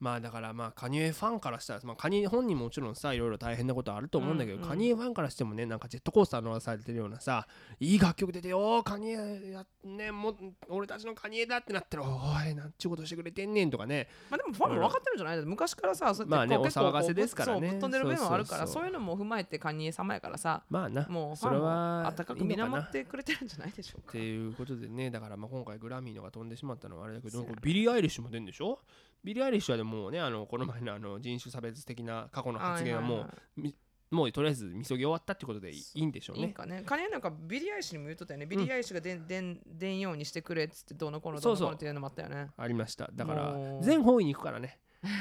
[0.00, 4.68] まあだからまあカニエファンからしたら、まあ、カニエ本人ももちろんさいろいろ大変なことあると思うんだけど、うんうん。
[4.68, 7.46] カニエファンからしてもねなんかジェットコースター乗らされてるようなさ
[7.78, 10.36] いい楽曲出てよカニエやねもう
[10.68, 12.06] 俺たちのカニエだってなってるお
[12.48, 14.08] いなんちゅうことしてくれてんねんとかね。
[14.28, 15.42] まあでもファンも分かってるんじゃない？
[15.44, 17.70] 昔からさそうやってまあねお騒がせですからね。
[17.70, 24.08] ぶっ飛んでる面はあるからそういうのも踏まえてカニエ様やからさまあなもうフそれァンもは温かく見守ってくれてるんじゃないでしょうか。
[24.10, 28.80] っていうことでねだからまあ今回グラミーのが飛んでしまったのはあれだけどビリー・アイリッシュも出るんでしょ？
[29.24, 33.74] ビリー・アイリッシュはでもうねあのこの前のあの人種差別的な過去の発言はもう、み
[34.10, 36.42] もうとりあえずみそぎ終わったってことでいいんでしょうね。
[36.42, 36.82] いいんかね。
[36.84, 38.46] カニエなんかビリー・アイシュにも言っとったよね。
[38.46, 39.58] ビリー・アイシュがでんでん。
[39.66, 42.50] でんようにしてくれっつってどうのこうのどそううそうのこうのっていうのもあったよね。
[42.56, 43.10] ありました。
[43.12, 44.78] だから全方位に行くからね。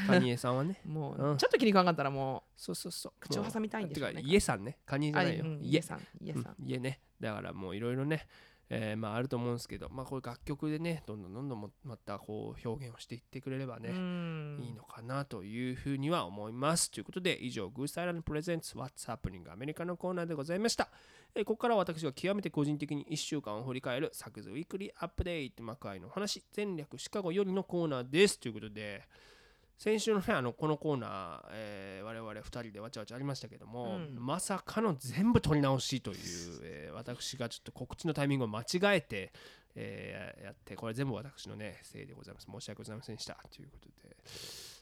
[0.08, 0.82] カニエさんはね。
[0.86, 1.34] もうん。
[1.36, 3.14] うちょっと気に食わんかったらもそうそうそう。
[3.20, 4.16] 口を挟みたいんでしょうね。
[4.16, 5.82] てか家さんねカニエう、じゃないよ、あうん。
[5.82, 6.56] さん、家さん。
[6.60, 6.68] うん。
[6.68, 7.00] 家ね。
[7.20, 8.28] だからもういろいろね
[8.74, 16.90] えーまああると思うんですけどまあこういう楽曲でねどんどんどんどんもまたこう表現をしていってくれればね、うんいいのかなというふうには思います。
[16.90, 20.90] ということで、以上、グースタイランドプレゼンツ What's Happening アメリカのコーナーでございました。
[21.36, 28.40] えーここからは私が極めて個人的に1週間を振り返るサクズウィークリーアップデート幕開のお話、全略シカゴよりのコーナーです。
[28.40, 29.04] ということで、
[29.82, 36.18] 先週のね、あのこのコーナー、えー我々2人でわちゃわちゃありましたけども、うんまさかの全部取り直しという、
[36.62, 38.66] えー私がちょっと告知のタイミングを間違
[38.98, 39.34] えて、
[39.74, 42.46] えーやって、これ全部私のね、せいでございます。
[42.52, 43.36] 申し訳ございませんでした。
[43.50, 44.16] ということで、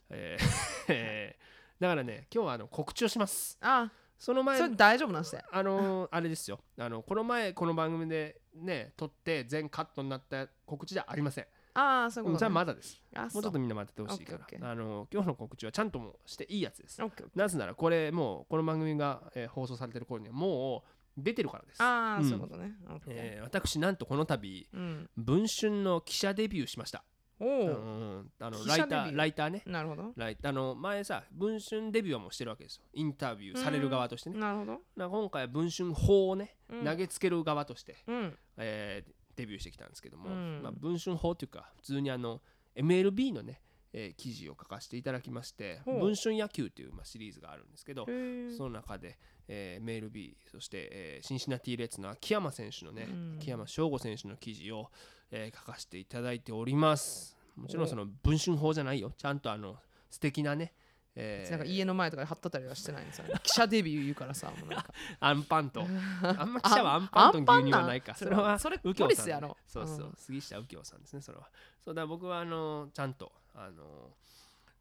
[0.10, 0.46] えー
[0.90, 3.58] えーだからね、今日はあの告知をします。
[3.62, 5.42] あ、その前それ大丈夫なんして。
[5.50, 12.40] あのーあれですよあのこの前この番組でね撮って全カットになった告知じゃありませんああ、そういうこと、ね。
[12.40, 13.02] じゃあまだです。
[13.16, 14.72] あ、もうちょっとみんな待っててほしいから。
[14.72, 17.02] あの今日の告知はちゃんともしていいやつです。
[17.36, 20.84] なぜならこれもうこの番組が、えー放送されてる頃にはも
[21.18, 21.82] う出てるからです。
[21.82, 22.76] ーああ、うんそういうことね。
[23.08, 25.10] えー私なんとこの度うん。
[25.18, 27.04] 文春の記者デビューしました。
[27.42, 27.48] おう。
[27.48, 27.68] んお、う
[28.22, 28.32] ん。
[28.40, 29.64] あの記ライターライターね。
[29.66, 30.12] なるほど。
[30.16, 32.84] ライあの前さ文春デビューはもうしてるわけですよ。
[32.94, 34.38] インタビューされる側としてね。
[34.40, 34.82] なるほど。
[35.10, 36.86] 今回は文春法をね、うん。
[36.86, 38.38] 投げつける側としてうん。
[38.58, 40.62] えーデビューしてきたんですけども、うん。
[40.62, 42.42] まあ、文春法というか普通にあの
[42.76, 43.62] MLB のね、
[43.94, 48.06] えー記事を書かせていただきまして文春野球という、まあ、シリーズがあるんですけど。
[48.58, 49.18] その中で、
[49.48, 53.38] えー MLB そして、えーシンシナティレッツの秋山選手のね、うん。
[53.40, 54.92] 秋山翔吾選手の記事を、
[55.32, 57.36] えー書かせていただいております。
[57.56, 59.14] もちろんその文春法じゃないよ。
[59.18, 59.78] ちゃんとあの
[60.10, 60.74] 素敵なね、
[61.20, 63.34] えーなんか家の前とかで貼っとったりはしてないんですよね。
[63.44, 64.94] 記者デビュー言うからさ、もうなんか。
[65.20, 65.82] アンパンと
[66.24, 68.14] あんま記者はアンパンと牛乳はないか。
[68.14, 69.56] あそれはそれ右京さん、ね。
[69.68, 70.14] そうそう、うん。
[70.18, 71.50] 杉下右京さんですねそれは。
[71.84, 74.12] そうだ僕はあのちゃんとあの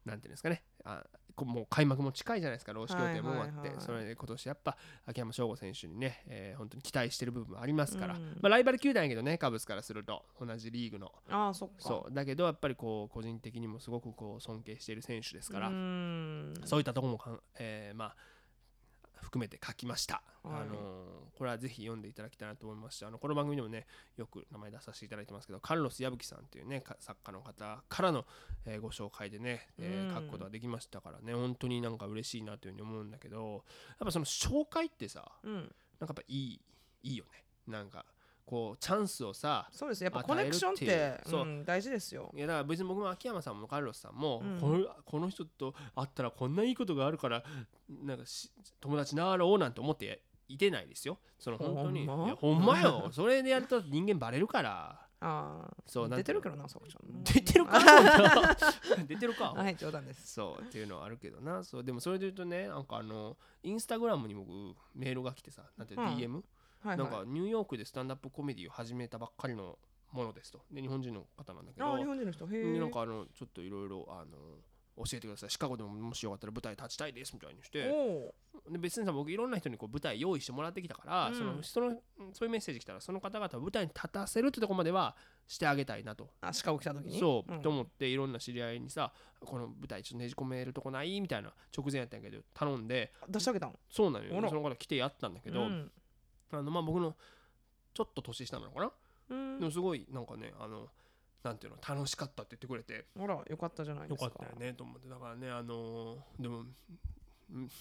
[0.05, 0.63] なんていうんですかね。
[0.85, 11.11] あこもう開幕も近いじゃないですか労使協定も終わって、はいはいはいそれで今年やっぱ秋山翔吾選手にね、えー本当に期待してる部分もありますから、うんまあ、ライバル球団やけどねカブスからすると同じリーグの。
[11.29, 11.75] ああ、そっか。
[11.79, 12.13] そう。
[12.13, 16.53] だけどやっぱりこう個人的にもすごくこう尊敬している選手ですから、うーん。
[16.65, 18.15] そういったところもかん、えーまあ
[19.21, 20.61] 含めて書きました、はい。
[20.61, 23.85] あのーこれはぜひ読んでいただきたいなと思いますしあのこの番組でもね
[24.17, 28.25] よく名前出させていただいてますけどカルロス矢吹さんというねか作家の方からの、
[28.65, 30.15] えーご紹介でね、えーうん。
[30.15, 33.63] 書くことができましたからね本当になんか嬉しいなというふうに思うんだけど
[33.99, 35.53] やっぱその紹介ってさうん。
[35.53, 36.59] なんかやっぱいい
[37.03, 37.45] いいよね。
[37.67, 38.05] なんか
[38.49, 40.03] こうチャンスをさそうです。
[40.03, 41.41] やっぱコネクションってそう。
[41.43, 42.31] うん大事ですよ。
[42.35, 44.59] いやだから別に僕も秋山さんもカルロスさんも、うん。
[44.59, 47.43] これこの人と会ったらこんないいことがあるから
[47.87, 51.19] なんかし友達なろうなんて思っていてないですよ。
[51.37, 52.07] その本当に。
[52.07, 52.25] ほんま？
[52.25, 53.09] いやほんまよ。
[53.11, 54.99] それでやると人間バレるから。
[55.21, 55.73] ああ。
[55.85, 57.23] そう出てるけどな、そこちゃん。
[57.23, 57.77] 出てるか？
[59.05, 60.33] 出てるか、はい、冗談です。
[60.33, 61.63] そうっていうのはあるけどな。
[61.63, 64.49] そうでもそれで言うとねなんかあのインスタグラムに僕
[64.95, 66.43] メールが来てさなんてうん
[66.83, 67.27] DM、はいなんかはい。
[67.27, 69.77] ニューヨークでスタンダップコメディを始めたばっかりの
[70.11, 72.45] ものですとで日本人の方なんだけどああ、日本人の人。
[72.45, 72.79] へでえ。
[72.79, 74.37] なんかあのちょっといろいろあの
[74.97, 78.33] 教えてくださいシカゴでももしよかったら舞台立ちたいですみたいにしておお。
[78.69, 81.91] で別にさ僕いろんな人にこう舞台用意してもらってきたから、うんそのその
[82.33, 85.15] そういうメッセージ来たらその方々を舞台に立たせるってとこまでは
[85.47, 87.17] してあげたいなとあ、シカゴ来た時に？
[87.19, 93.73] そう、んと思っていろんな知り合いにさこの舞台ちょっとねじ込めるとこないみたいな直前やったんやけど頼んで出してあげたん？
[93.89, 95.91] そうなのよあらその方来てやったんだけど、うん
[96.51, 97.15] あのまあ僕の
[97.93, 98.91] ちょっと年下なのかな、
[99.29, 99.59] うん。
[99.59, 100.87] でもすごいなんかねあの
[101.43, 103.05] なんていうの楽しかったって言ってくれて。
[103.17, 104.25] あら、よかったじゃないですか。
[104.25, 105.07] よかったよねと思って。
[105.07, 106.75] だからねあのーでもん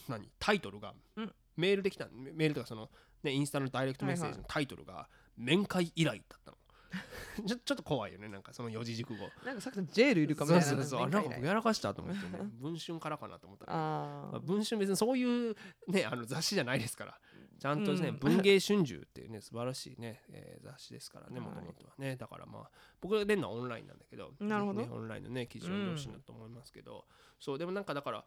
[0.09, 0.29] 何？
[0.39, 1.33] タイトルが、うん。
[1.57, 2.89] メールできたメメールとかその、
[3.23, 6.57] ね、インスタのダイレクトメッセージのタイトルが「面会依頼」だったの。
[7.47, 9.29] ちょちょっと怖いよねなんかその四字熟語。
[9.45, 10.67] なんかさっきのジェールいるかもしれな。
[10.67, 10.69] い。
[10.69, 11.03] そうそう。
[11.03, 12.45] あなんかやらかしたと思ってね。
[12.61, 13.77] 文春からかなと思ったら あ
[14.33, 15.57] まあ文春別にそういう、
[15.89, 17.21] ね、あの雑誌じゃないですから
[17.61, 18.19] ちゃんとね、うん。
[18.19, 21.49] 文芸春秋っていうね素晴らしいね、えー雑誌ですからねはい。
[21.49, 22.17] もともとはね。
[22.17, 24.81] だからまあ僕が出るのはオンラインなんだけどなるほど。
[24.81, 27.05] ねオンラインのね記事を読んでほしいなと思いますけど、
[27.41, 28.25] そうでもなんかだから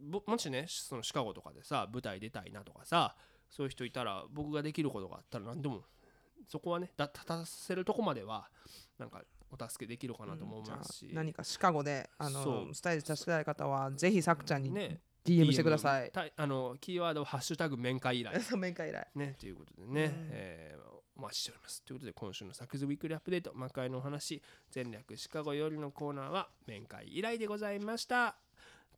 [0.00, 3.16] ぼもしねそのシカゴとかでさ舞台出たいなとかさ
[3.50, 5.82] そういう人いたら僕ができることがあったら何でも
[6.46, 8.48] そこはねだ立たせるとこまでは
[8.98, 12.74] なんかお助けできるかなと思いますし、じゃあ何かシカゴであそのう。
[12.74, 16.10] スタイル助けたい方はぜひさくちゃんにね DM してください。
[16.10, 19.08] たあのキーワードは「ハッシュタグ面会依頼」 そう面会以来。
[19.14, 21.82] ね、ということでね、うんえーお待ちしております。
[21.82, 28.36] ということで、今週のサクズウィークリーアップデート、魔界のお話、全略シカゴよりのコーナーは面会依頼でございました。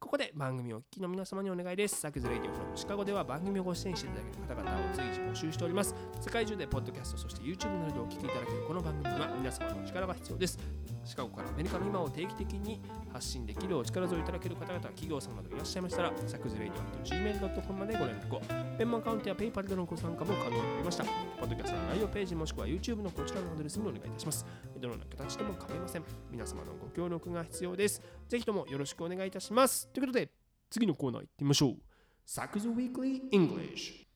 [0.00, 2.00] ここで番組をお聞きの皆様にお願いです。
[2.00, 5.94] サクズレイディオフロムシカゴでは番組をご出演していただける方々を随時募集しております。
[6.22, 10.58] 世界中でポッドキャスト、そして YouTube などでお聞きいただけるこの番組は皆様の力が必要です。
[11.04, 12.80] シカゴからアメリカの今を定期的に
[13.12, 18.40] 発信できるお力添えいただける方々、企業様などいらっしゃいましたら、サクズレイディオ Gmail.com までご連絡を。
[18.78, 21.04] ペンマアカウントや PayPal でのご参加も可能になりました。
[21.04, 21.10] ポ
[21.44, 24.46] ッドキャストの概要ページもしくは YouTube のこちらのアドレスにお願いいたします。
[24.78, 26.04] どのような形でも構いません。
[26.30, 28.00] 皆様のご協力が必要です。
[28.28, 29.89] ぜひともよろしくお願いいたします。
[29.92, 30.30] ということで、
[30.70, 31.76] 次のコーナー行ってみましょう。
[32.24, 34.06] サクズ Weekly English。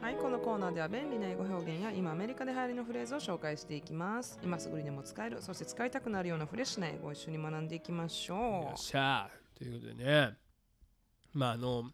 [0.00, 4.38] はい、このコーナーでは便利な英語表現や今アメリカで流行りのフレーズを紹介していきます。
[4.42, 10.34] 今すぐにでも使える、そして使いたくなるようなフレッシュな英語を一緒に学んでいきましよょっしゃーということでね、
[11.32, 11.90] まああの、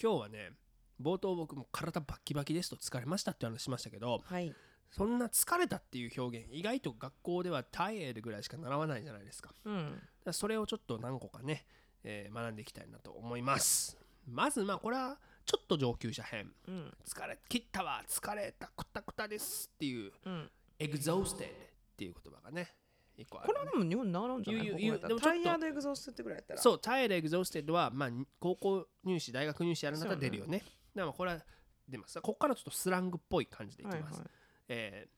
[0.00, 0.52] 今日はね、
[1.00, 4.32] 冒頭僕も体バッキバキですと疲れましたって話しましたけど、う。
[4.32, 4.54] はい。
[4.92, 9.54] そんな疲れたっていう表現、意外と学校ではタイエルぐらいしか習わないじゃないですか。
[9.64, 9.74] うん。
[9.74, 11.64] だからそれをちょっと何個かね、
[12.04, 13.98] えー学んでいきたいなと思います。
[14.26, 16.52] まずまあこれはちょっと上級者編。
[16.68, 16.92] うん。
[17.04, 18.02] 疲れ切ったわ。
[18.08, 20.50] 疲れたくたくたですっていううん。
[20.78, 21.48] exhausted っ
[21.96, 22.74] ていう言葉がね
[23.16, 23.48] 一個ある。
[23.48, 24.64] これはでも日本に習うんじゃない？
[24.64, 25.08] 言う言うここやった。
[25.08, 26.60] らでもタイヤードエグゾーストってぐらいやったら。
[26.60, 30.58] そう tired exhausted はまあ高校入試大学入試やるんだったら出るよね。
[30.58, 31.40] だからまあこれは
[31.88, 34.30] 出ますここからちょっとスラングっぽい感じでいきます、はいはい。
[34.68, 35.08] え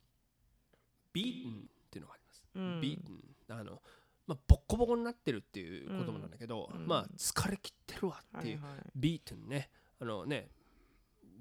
[1.15, 2.81] ー、beaten っていうのがあります、うん。
[2.81, 3.01] beaten
[3.49, 3.83] あの
[4.27, 6.87] まあボッコボコになってるっていう言葉なんだけど、うん。
[6.87, 8.99] まあ疲れ切ってるわっていう、はいはい。
[8.99, 9.71] beaten ね
[10.01, 10.51] あのね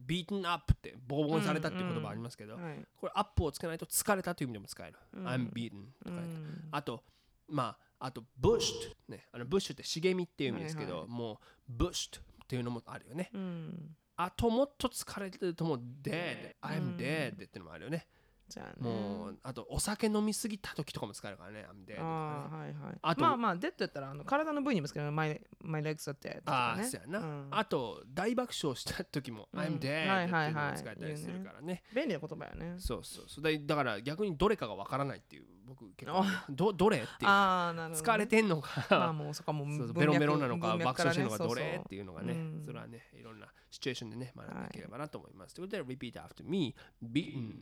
[0.05, 2.85] beaten up ってボコボコにされたっていう言葉ありますけど、はい。
[2.95, 5.27] これアップをつけないと疲れたという意味でも使える、うん。
[5.27, 6.67] I'm beaten とか、うん。
[6.71, 7.03] あと
[7.47, 9.27] まああと bushed ね。
[9.31, 11.09] あの bushed って茂みっていう意味ですけど、はいはい。
[11.09, 13.29] もう bushed っていうのもあるよね。
[13.33, 13.95] うん。
[14.15, 18.05] あともっと疲れてるともう dead I'm dead っていうのもあるよね、
[18.53, 18.89] じゃあね。
[18.89, 22.03] もうあとお酒飲みすぎた時とかも使えるからね I'm dead とかね。
[22.03, 22.97] ああ、はいはい。
[23.01, 26.83] あとまあまあ、デッドやったらあの体の部位にもつける my, my legs だってとあかね。
[26.83, 27.47] あそうやな、うん。
[27.49, 29.59] あと大爆笑した時も、うん。
[29.59, 32.75] I'm dead はいってのはいいうはいも使えたりするからね,、便利な言葉やね。
[32.77, 33.43] そうそうそう。
[33.43, 37.29] だだから逆にどれかがわからないっていう僕結構あどどれっていう。
[37.29, 38.13] ああ、なるほどね。
[38.13, 41.73] 疲れてんのか、まあもうそこはもうそうそう文脈ベロベロなのか文脈爆笑してるのかどれそう。
[41.73, 42.61] そうっていうのがね、うん。
[42.63, 45.55] それはねいろんなシチュエーションでね学んでいければなと思います。
[45.55, 47.53] ということで repeat after me beaten,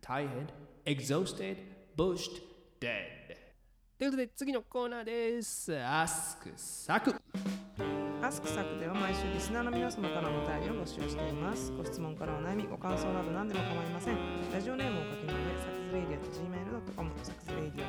[0.00, 0.52] tired,
[0.84, 1.56] exhausted,
[1.96, 2.40] bushed,
[2.80, 3.36] dead
[3.98, 5.72] ということで次のコーナーです。
[5.72, 7.14] Ask サク
[8.22, 11.72] アスクサクでは毎週リスナーの皆様からのお便りを募集しています。
[11.72, 14.16] ご質問からお悩み、ご感想など何でも構いません。
[14.52, 17.88] ラジオネームを書きの上、サクズレイディア gmail.com、サクズレイディア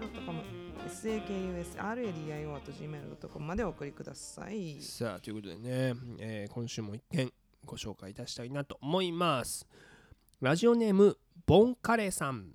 [0.00, 0.42] gmail.com、
[0.88, 4.80] sakuradio.gmail.com までお送りください。
[4.80, 7.32] さあということでね、えー今週も一件
[7.64, 9.66] ご紹介いたしたいなと思います。
[10.40, 11.16] ラジオネーム
[11.46, 12.52] ボンカレーさん。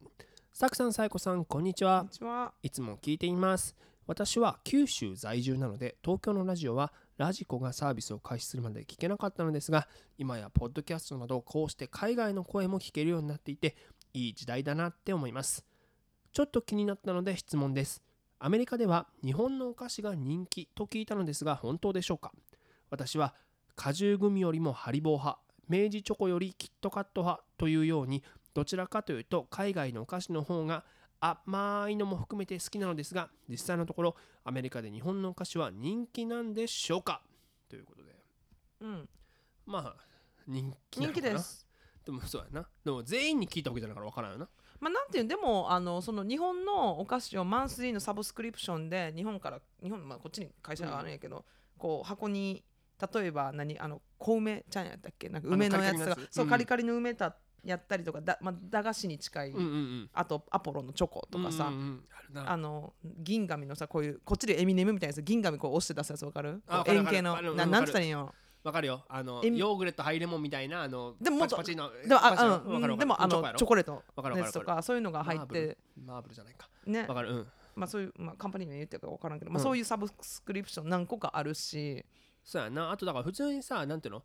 [0.51, 2.11] サクさん、サイコさん、こんにちはこんに。
[2.11, 2.53] ちは。
[2.61, 3.75] いつも聞いています。
[4.05, 13.75] 私は九州在住なので、東京のラジオはラジコがサービスを開始するまで聞けなかったのですが、今やポッドキャストなどこうして海外の声も聞けるようになっていて、
[14.13, 15.65] いい時代だなって思います。
[16.33, 18.03] ちょっと気になったので質問です。
[18.39, 22.33] アメリカでは日本のお菓子が人気と聞いたのですが、本当でしょうか？
[22.89, 23.33] 私は
[23.75, 28.23] 果汁グミよりもハリボー派、明治チョコよりキットカット派というように、
[28.55, 30.83] どちらかというと海外のお菓子の方が
[31.19, 37.21] 甘いのも含めて好きなのですが実際のところアメリカで日本のお菓子は人気なんでしょうか？
[37.69, 38.15] ということで。
[38.81, 39.09] うん、
[39.65, 40.03] まあ
[40.47, 41.67] 人気な人気です。
[42.05, 42.67] でもそうやな。
[42.83, 44.47] でも全員に聞いたわけじゃないから分からんよな。
[44.79, 51.45] まあ、なんていうんでもあのその日本のお菓子をマンスリーのサブスクリプションで日本から日本、まあ、こっちに会社があるんやけど、
[51.77, 52.63] こう箱に
[53.13, 55.29] 例えば何あの小梅ちゃんやったっけ？
[55.29, 57.35] なんか梅のやつがそうカリカリの梅た
[57.65, 60.09] やったりとかだ、まあ、駄菓子に近い、うんうんうん。
[60.13, 62.03] あとアポロのチョコとかさ、うんうんうん。
[62.17, 62.51] あるな。
[62.51, 66.61] あの銀紙のさこういうこっちでエミネムみたいなやつ銀紙こう押して出すやつわかる？
[66.67, 67.17] あこうわかる。
[67.17, 67.55] 円形かるわかる。
[67.55, 69.03] ななんつったらいいんよわかるよ。
[69.09, 72.97] あのヨーグレットハイレモンみたいなあのでももっとパチパチのでもあパチパチあのわかるわかる。
[72.97, 75.45] でもあのチョコレートわかるわかとかそういうのが入って。
[75.45, 75.77] マーブル。
[76.05, 76.69] マーブルじゃないか。
[76.87, 77.05] ね。
[77.07, 77.31] わかる。
[77.31, 77.47] うん。
[77.75, 79.63] まあそういう、まあ、カンパニー名言ってるか分からんけど、まあ、うん。
[79.63, 82.03] そういうサブスクリプション何個かあるし、
[82.43, 82.89] そうやな。
[82.89, 84.23] あとだから普通にさなんていうの？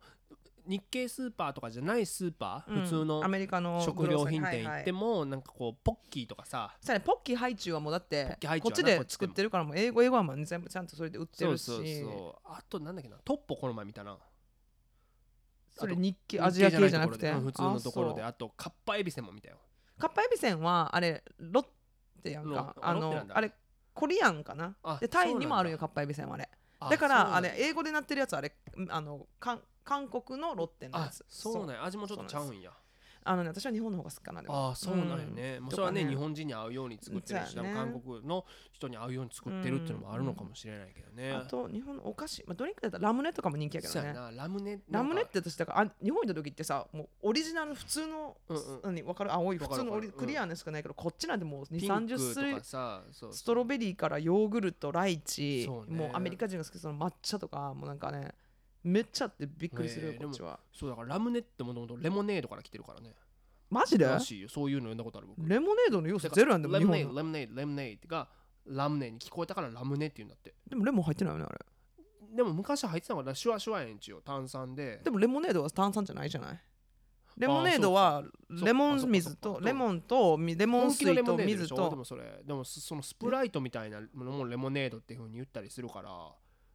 [0.67, 2.81] 日系スーパーとかじゃないスーパー、うん。
[2.83, 6.75] 普通のアメリカの食料品店行っても、も、なんかこうポッキーとかさ。
[6.81, 9.21] さらにポッキーハイチュウはもうだってポッキーハイチこっちでュウはなこっちでも。
[9.21, 11.63] 作ってるからもう英語英語はもう全部ちゃんとそれで売ってるし。
[11.63, 14.17] そうそうあとなんだっけなトッポこの前見たな。
[15.77, 18.23] それ日系アジア系じゃなくて日系じゃないところでうん普通のところで。
[18.23, 19.57] ああとカッパエビセンも見たよ。
[19.57, 21.65] そうカッパエビセンはあれロッ
[22.23, 23.51] テやんロかああのロッテなんだあれ
[23.93, 24.75] コリアンかな？
[24.83, 26.49] あでタイにもあるよカッパエビセンはあれ。
[26.89, 27.49] だからあそうなんだ。
[27.49, 28.55] れ英語でなってるやつあれ
[28.89, 31.85] あの韓韓国のロッテのやあつそうなんや。
[31.85, 32.71] 味もちょっとちゃうんや。
[33.23, 44.15] あのね私は日本の方が好きかなああそうなんよね、もうそれはね日本人に合うように作ってるし、韓国の人に合うように作ってるっていうのもあるのかもしれないけどね、あと日本のお菓子、まあ、ドリンクだったらラムネとかも人気やけどね。
[44.35, 48.79] ラムネラムネって私だからあ日本にいた時ってさもうオリジナル普通の、うんうん。
[48.85, 49.31] 何わかる？
[49.31, 53.33] 青い普通のクリアなしかないけど、こっちなんてもう2ピ3 0ンク種類。
[53.33, 58.33] ストロベリーからヨーグルトライチ、もうアメリカ人が好きその抹茶とかもうなんかね
[58.83, 60.59] めっちゃあってびっくりするよ、ねえこっちは。
[60.73, 63.13] そうだからラムネってもともとレモネードから来てるからね。
[63.69, 64.05] マジで？
[64.05, 65.47] らしいよそういうの読んだことある僕。
[65.47, 68.27] レモネードの要素ゼロやんでもレモネードレモネードレモネードが
[68.67, 70.53] ラムネに聞こえたからラムネって言うんだって。
[70.69, 71.59] でもレモン入ってないよねあれ。
[72.35, 75.01] でも昔入ってたのがシュワシュワやん一応炭酸で。
[75.03, 76.61] でもレモネードは炭酸じゃないじゃない
[77.37, 79.65] レモネードはそうかレモンそうか水とそうか。
[79.65, 81.89] レモンとみレモン本気の水とレモネードで水としょ？
[81.89, 86.09] でもそれでもそそのスプライトみたいなものもレモネードっていう風に言ったりするから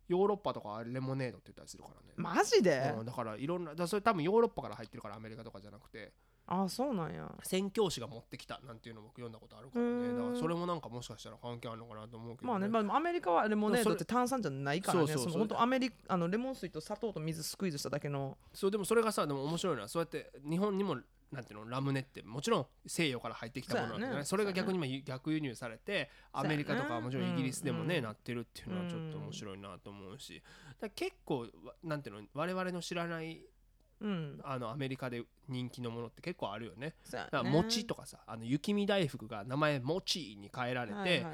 [0.09, 2.95] ヨーロッパとかはレモネードって言ったりするからね、マジで？
[2.99, 6.13] うんだからいろんなだそれ多分ヨーロッパから入ってるからアメリカとかじゃなくて。
[6.49, 7.29] あそうなんや。
[7.43, 15.09] 宣教師が持ってきたなんていうの僕読んだことあるからうねだからそれもなんかもしかしたら関係あるのかなと思うけど、まあね、まあ、アメリカはレモネードって炭酸じゃないからね。
[15.09, 18.39] そうそう本当アメリあのレモン水と砂糖と水スクイーズしただけの。
[18.55, 20.97] そうでもそれがさでも面白いのはそうやって日本にも
[21.33, 24.25] なんていうのラムネってもちろん西洋から入ってきたものなんだけどね。
[24.25, 30.43] それが逆に今逆輸入されてアメリカとかはもちろんイギリスでもね、うんなってるっていうのはちょっと面白いなと思うし。
[30.95, 31.47] 結構わ
[31.83, 33.43] なんていうの我々の知らない
[34.01, 34.41] うん。
[34.45, 36.95] あのアメリカで人気のものって結構あるよね。
[37.11, 41.25] だからね餅とかさあの雪見大福が名前餅に変えられて、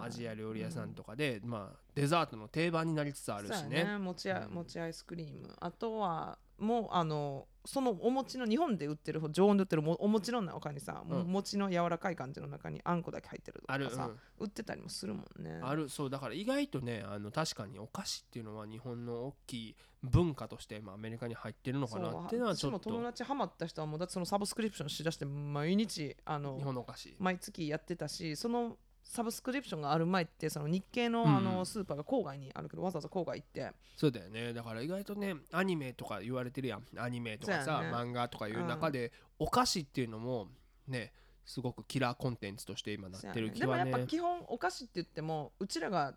[0.00, 3.98] アジア料理屋さんとかで、まあデザートの定番になりつつあるしね。
[3.98, 4.54] 餅あうん。
[4.54, 5.52] 餅アイスクリーム。
[5.58, 14.18] あとはもうあのそのお餅の日本で売ってる常温で売ってるもお餅の中にさ、もううん餅の柔らかい感じの中にあんこだけ入ってるとある、かさ、うん。
[14.38, 15.60] 売ってたりもするもんね。
[15.62, 15.88] ある。
[15.88, 27.14] そうだから意外とねあの確かにお菓子っていうのは日本の大きい文化として、まあ、アメリカに入ってるのかなっていうのはちょっ私も友と達ハマった人はもうだってそのサブスクリプションしだして毎日あの日本のお菓子。
[27.18, 28.76] 毎月やってたしその
[29.10, 31.36] サブスクリプションがある前ってその日系の,、うん。
[31.36, 33.72] あのスーパーが郊外にあるけどわざわざ郊外行って。
[33.96, 34.52] そうだよね。
[34.52, 36.84] だから意外とねアニメとか言われてるやん。
[36.96, 37.88] アニメとかさ、ね。
[37.88, 40.46] 漫画とかいう中で、お菓子っていうのも
[40.86, 41.12] ね
[41.44, 43.90] すごくキラーコンテンツとして今なってる気でもはね。
[43.90, 46.14] やっぱ基本お菓子って言ってもうちらが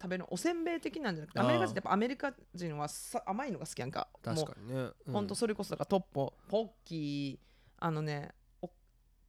[0.00, 7.38] 食べるおせんべい的なんじゃなくてアメリカ人ってやっぱアメリカ人はさ甘いのが好きやんか確かにね、もうほんとうんそれこそだからトッポポッキー
[7.78, 8.30] あのね
[8.62, 8.70] お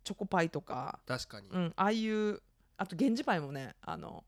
[0.05, 2.41] チョコパイとか、確かに、うん、ああいう
[2.77, 4.23] あと源氏パイもねあの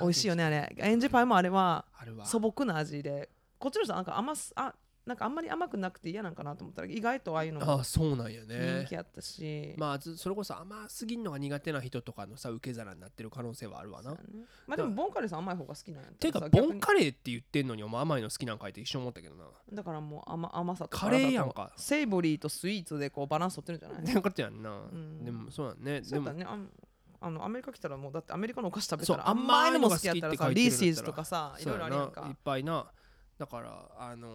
[0.00, 0.72] 美味しいよねあれ。
[0.76, 1.84] 源氏パイもあれは
[2.24, 3.30] 素朴な味で。
[3.58, 4.74] こっちの人はなんか甘すあ
[5.06, 14.10] なんかあんまり甘くなくて嫌なんかなと思ったら意外とああいうのもあそうなんや人ね気あったし、まあずそれこそ甘すぎんのが苦手な人とかのさ受け皿になってる可能性はあるわな。
[14.10, 14.18] ね。
[14.66, 19.44] まあでもボンカレーさん甘い方が好きなんやったていうかボンカレーって言ってんのにお前甘いの好きなんかいって一緒思ったけどな。
[19.72, 21.70] だからもう甘甘さとカレーやんか。
[21.76, 24.12] とセイボリーとスイーツでこうバランス取ってるんじゃない？
[24.12, 25.24] ってことやんな、ん。
[25.24, 26.00] でもそうだね。
[26.00, 26.68] でもそうだねあん
[27.20, 29.30] あのアメリカ来たらもうだってアメリカのお菓子食べそうたら。
[29.30, 30.34] 甘いのも好きやったら。
[30.34, 32.26] さリーシーズとかさいろいろあるやんか。
[32.28, 32.86] いっぱいな
[33.38, 34.30] だからあのー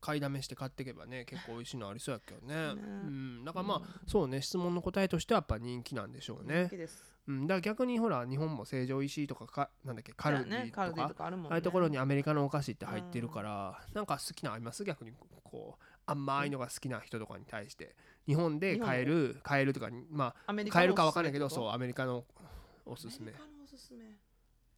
[0.00, 2.54] 買いだめして買っていけばね結構美味しいのありそうやけどね。
[2.54, 2.82] ね。
[2.82, 6.64] うんだからまあ、そうね質問の答えとしてはやっぱ人気なんでしょうね。
[6.64, 7.14] 人気です。
[7.26, 11.38] うん、だから逆にほら日本も成城石井とかかなんだっけカルディとかカルディとかあね。
[11.48, 15.12] ああいうところにアメリカのお菓子って入ってるから、なんか好きなのあります逆に
[15.42, 17.96] こう甘いのが好きな人とかに対して
[18.26, 22.24] 日本で買える買えるとかまアメリカのあ買えるかわかんないけどそうアメリカの
[22.86, 23.32] おすすめ。
[23.32, 24.04] アメリカのおすすめ。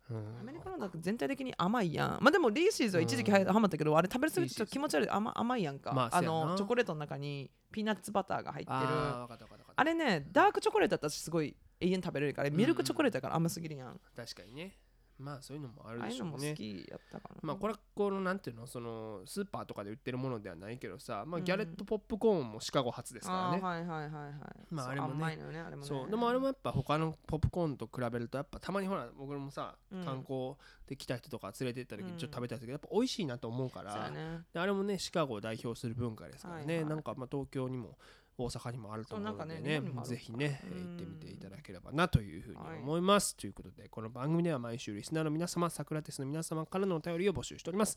[0.09, 0.41] うん。
[0.41, 2.19] アメリカのだと全体的に甘いやん。
[2.21, 6.45] まあでもリーシーズは一時期はハマったけどあれ食べるすぎてちょっと気持ち悪い甘甘いやんか、あまあそうやな。
[6.47, 8.79] のチョコレートの中にピーナッツバターが入ってる。
[8.79, 14.77] あれねダークチョコレートだったらすごい永遠食べれるからミルクチョコレートだから甘すぎるやん、確かにね
[15.19, 17.41] まあそういうのもあるああいうのも好でしょうねきやったかな。
[17.43, 24.33] まあこれはこのなんていうのそのスーパーとかで売ってるものではないけどさ、まあ、うんギャレットポップコーンもシカゴ発ですからね、あーはいはいはいはい
[24.71, 25.37] まああれもね。
[25.37, 25.89] ねあれもね。
[25.89, 26.11] そう。
[26.11, 30.05] でもあれもやっぱ他のポップコーンと比べるとやっぱたまにほら僕もさ、うん。
[30.05, 30.55] 観光
[30.87, 32.13] で来た人とか連れてった時うん。
[32.13, 34.41] にちょっと食べたいけどやっぱ美味しいなと思うから、ね。
[34.53, 36.85] であれもねシカゴを代表する文化ですからね、はいはい。
[36.91, 37.97] なんかまあ東京にも
[38.39, 47.97] 大阪にもあると思うのでねぜひね、行ってみていただければなというふうに思います、ということでこの番組では毎週リスナーの皆様サクラテスの皆様からのお便りを募集しております。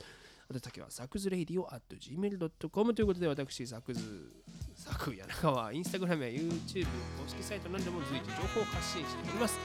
[0.52, 4.32] 宛先はサクズレイディオ at gmail.com ということで私サクズ
[4.76, 9.60] サク柳川インスタグラムや YouTube 公式サイトなどでも随時情報を発信しております。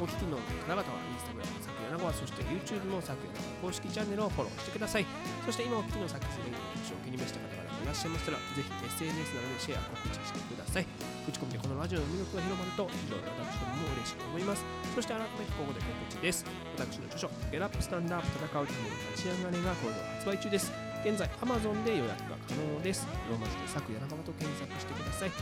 [0.00, 1.61] お聞きの方々はインスタグラム
[1.92, 5.06] サク柳川そして YouTube のサク柳川公式チャンネルをフォローしてください。
[5.44, 10.86] そして今お聞きのサクズレイディオの視聴を気に召した方々がいらっしゃいましたらぜひ SNS などでシェア告知してください
[11.26, 14.62] 口コミでこのラジオの魅力が広まると非常に私どもも嬉しく思います
[14.94, 16.46] そして改めてここで告知です
[16.78, 20.70] 私の著書「Get Up Stand Up 戦うための立ち上がり」が好評発売中です
[21.02, 25.36] 現在 Amazon で予約が可能ですローマ字で作柳川と検索してくださいぜ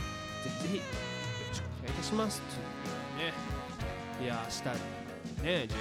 [0.49, 5.00] ひぜひよろしくお願いいたしますということでねいや明日
[5.41, 5.73] ね JFL で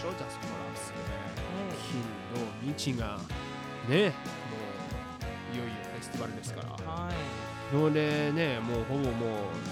[0.00, 0.10] しょ？
[0.10, 0.92] ジャストランス
[1.90, 2.02] 金
[2.34, 3.18] 土日が
[3.88, 4.56] ねも
[5.52, 6.68] ういよいよフェスティバルですから。
[6.92, 7.14] はい。
[7.70, 9.10] それでねもうほぼもう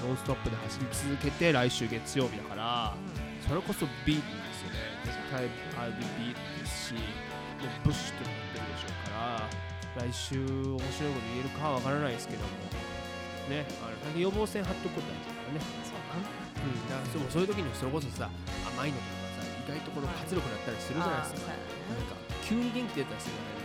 [0.06, 2.94] ノンストップで走り続けて来週月曜日だから
[3.46, 4.78] それこそビートですよね。
[5.04, 5.44] 絶対
[5.78, 7.02] I'll be beat ですしもう
[7.84, 12.48] ブッシュとなってるでしょうから来週面白いこと言えるかはわからないですけども
[13.48, 15.60] ねあの予防線張っとくこと大事だからね。
[15.86, 16.26] そうかな
[16.66, 16.88] うん。
[16.90, 18.28] だからそういう時にそれこそさ
[18.74, 19.02] 甘いのと
[19.64, 21.64] 意外とこの活力だったりするじゃないですか、あーそうやね。
[21.88, 23.64] なんか急に元気出たりするじゃな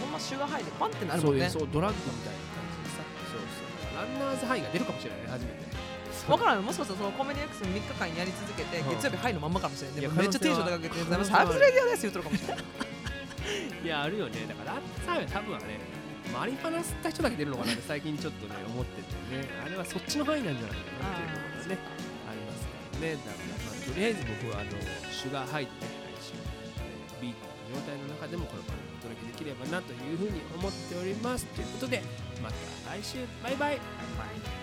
[0.00, 1.48] ほんまシュガーハイでパンってなるもんね。
[1.48, 5.70] そうドラッグみたいな感じでさそうそうランナーズハイが出るかもしれないね初めて。
[6.28, 8.90] 分からんもしかしたらそのコメディ X 3日間やり続けてうん。
[8.96, 9.92] 月曜日ハイのまんまかもしれん。
[9.92, 12.24] いやでもめっちゃテンション高くてサービスレディオです言うとる。
[12.24, 12.64] かもしれない
[13.84, 14.44] いやあるよね。
[14.46, 15.64] だからランナーズハイは多分あれ
[16.30, 19.48] マリファナ吸った人だけ出るのかなって最近ちょっとね思っててね。
[19.64, 21.78] あれはそっちの範囲なんじゃないかなっていうところがね
[22.30, 22.70] ありますか。
[22.94, 23.49] らねだからまあ
[23.90, 24.70] とりあえず僕はあの
[25.10, 25.76] シュガーハイでね
[26.14, 31.44] 来週えビートの状態の中でもこの番組をお届けできればなというふうに思っております。
[31.46, 32.02] ということで
[32.40, 32.54] また
[32.94, 33.18] 来週。
[33.42, 33.56] バイ。
[33.56, 34.59] バイバイ。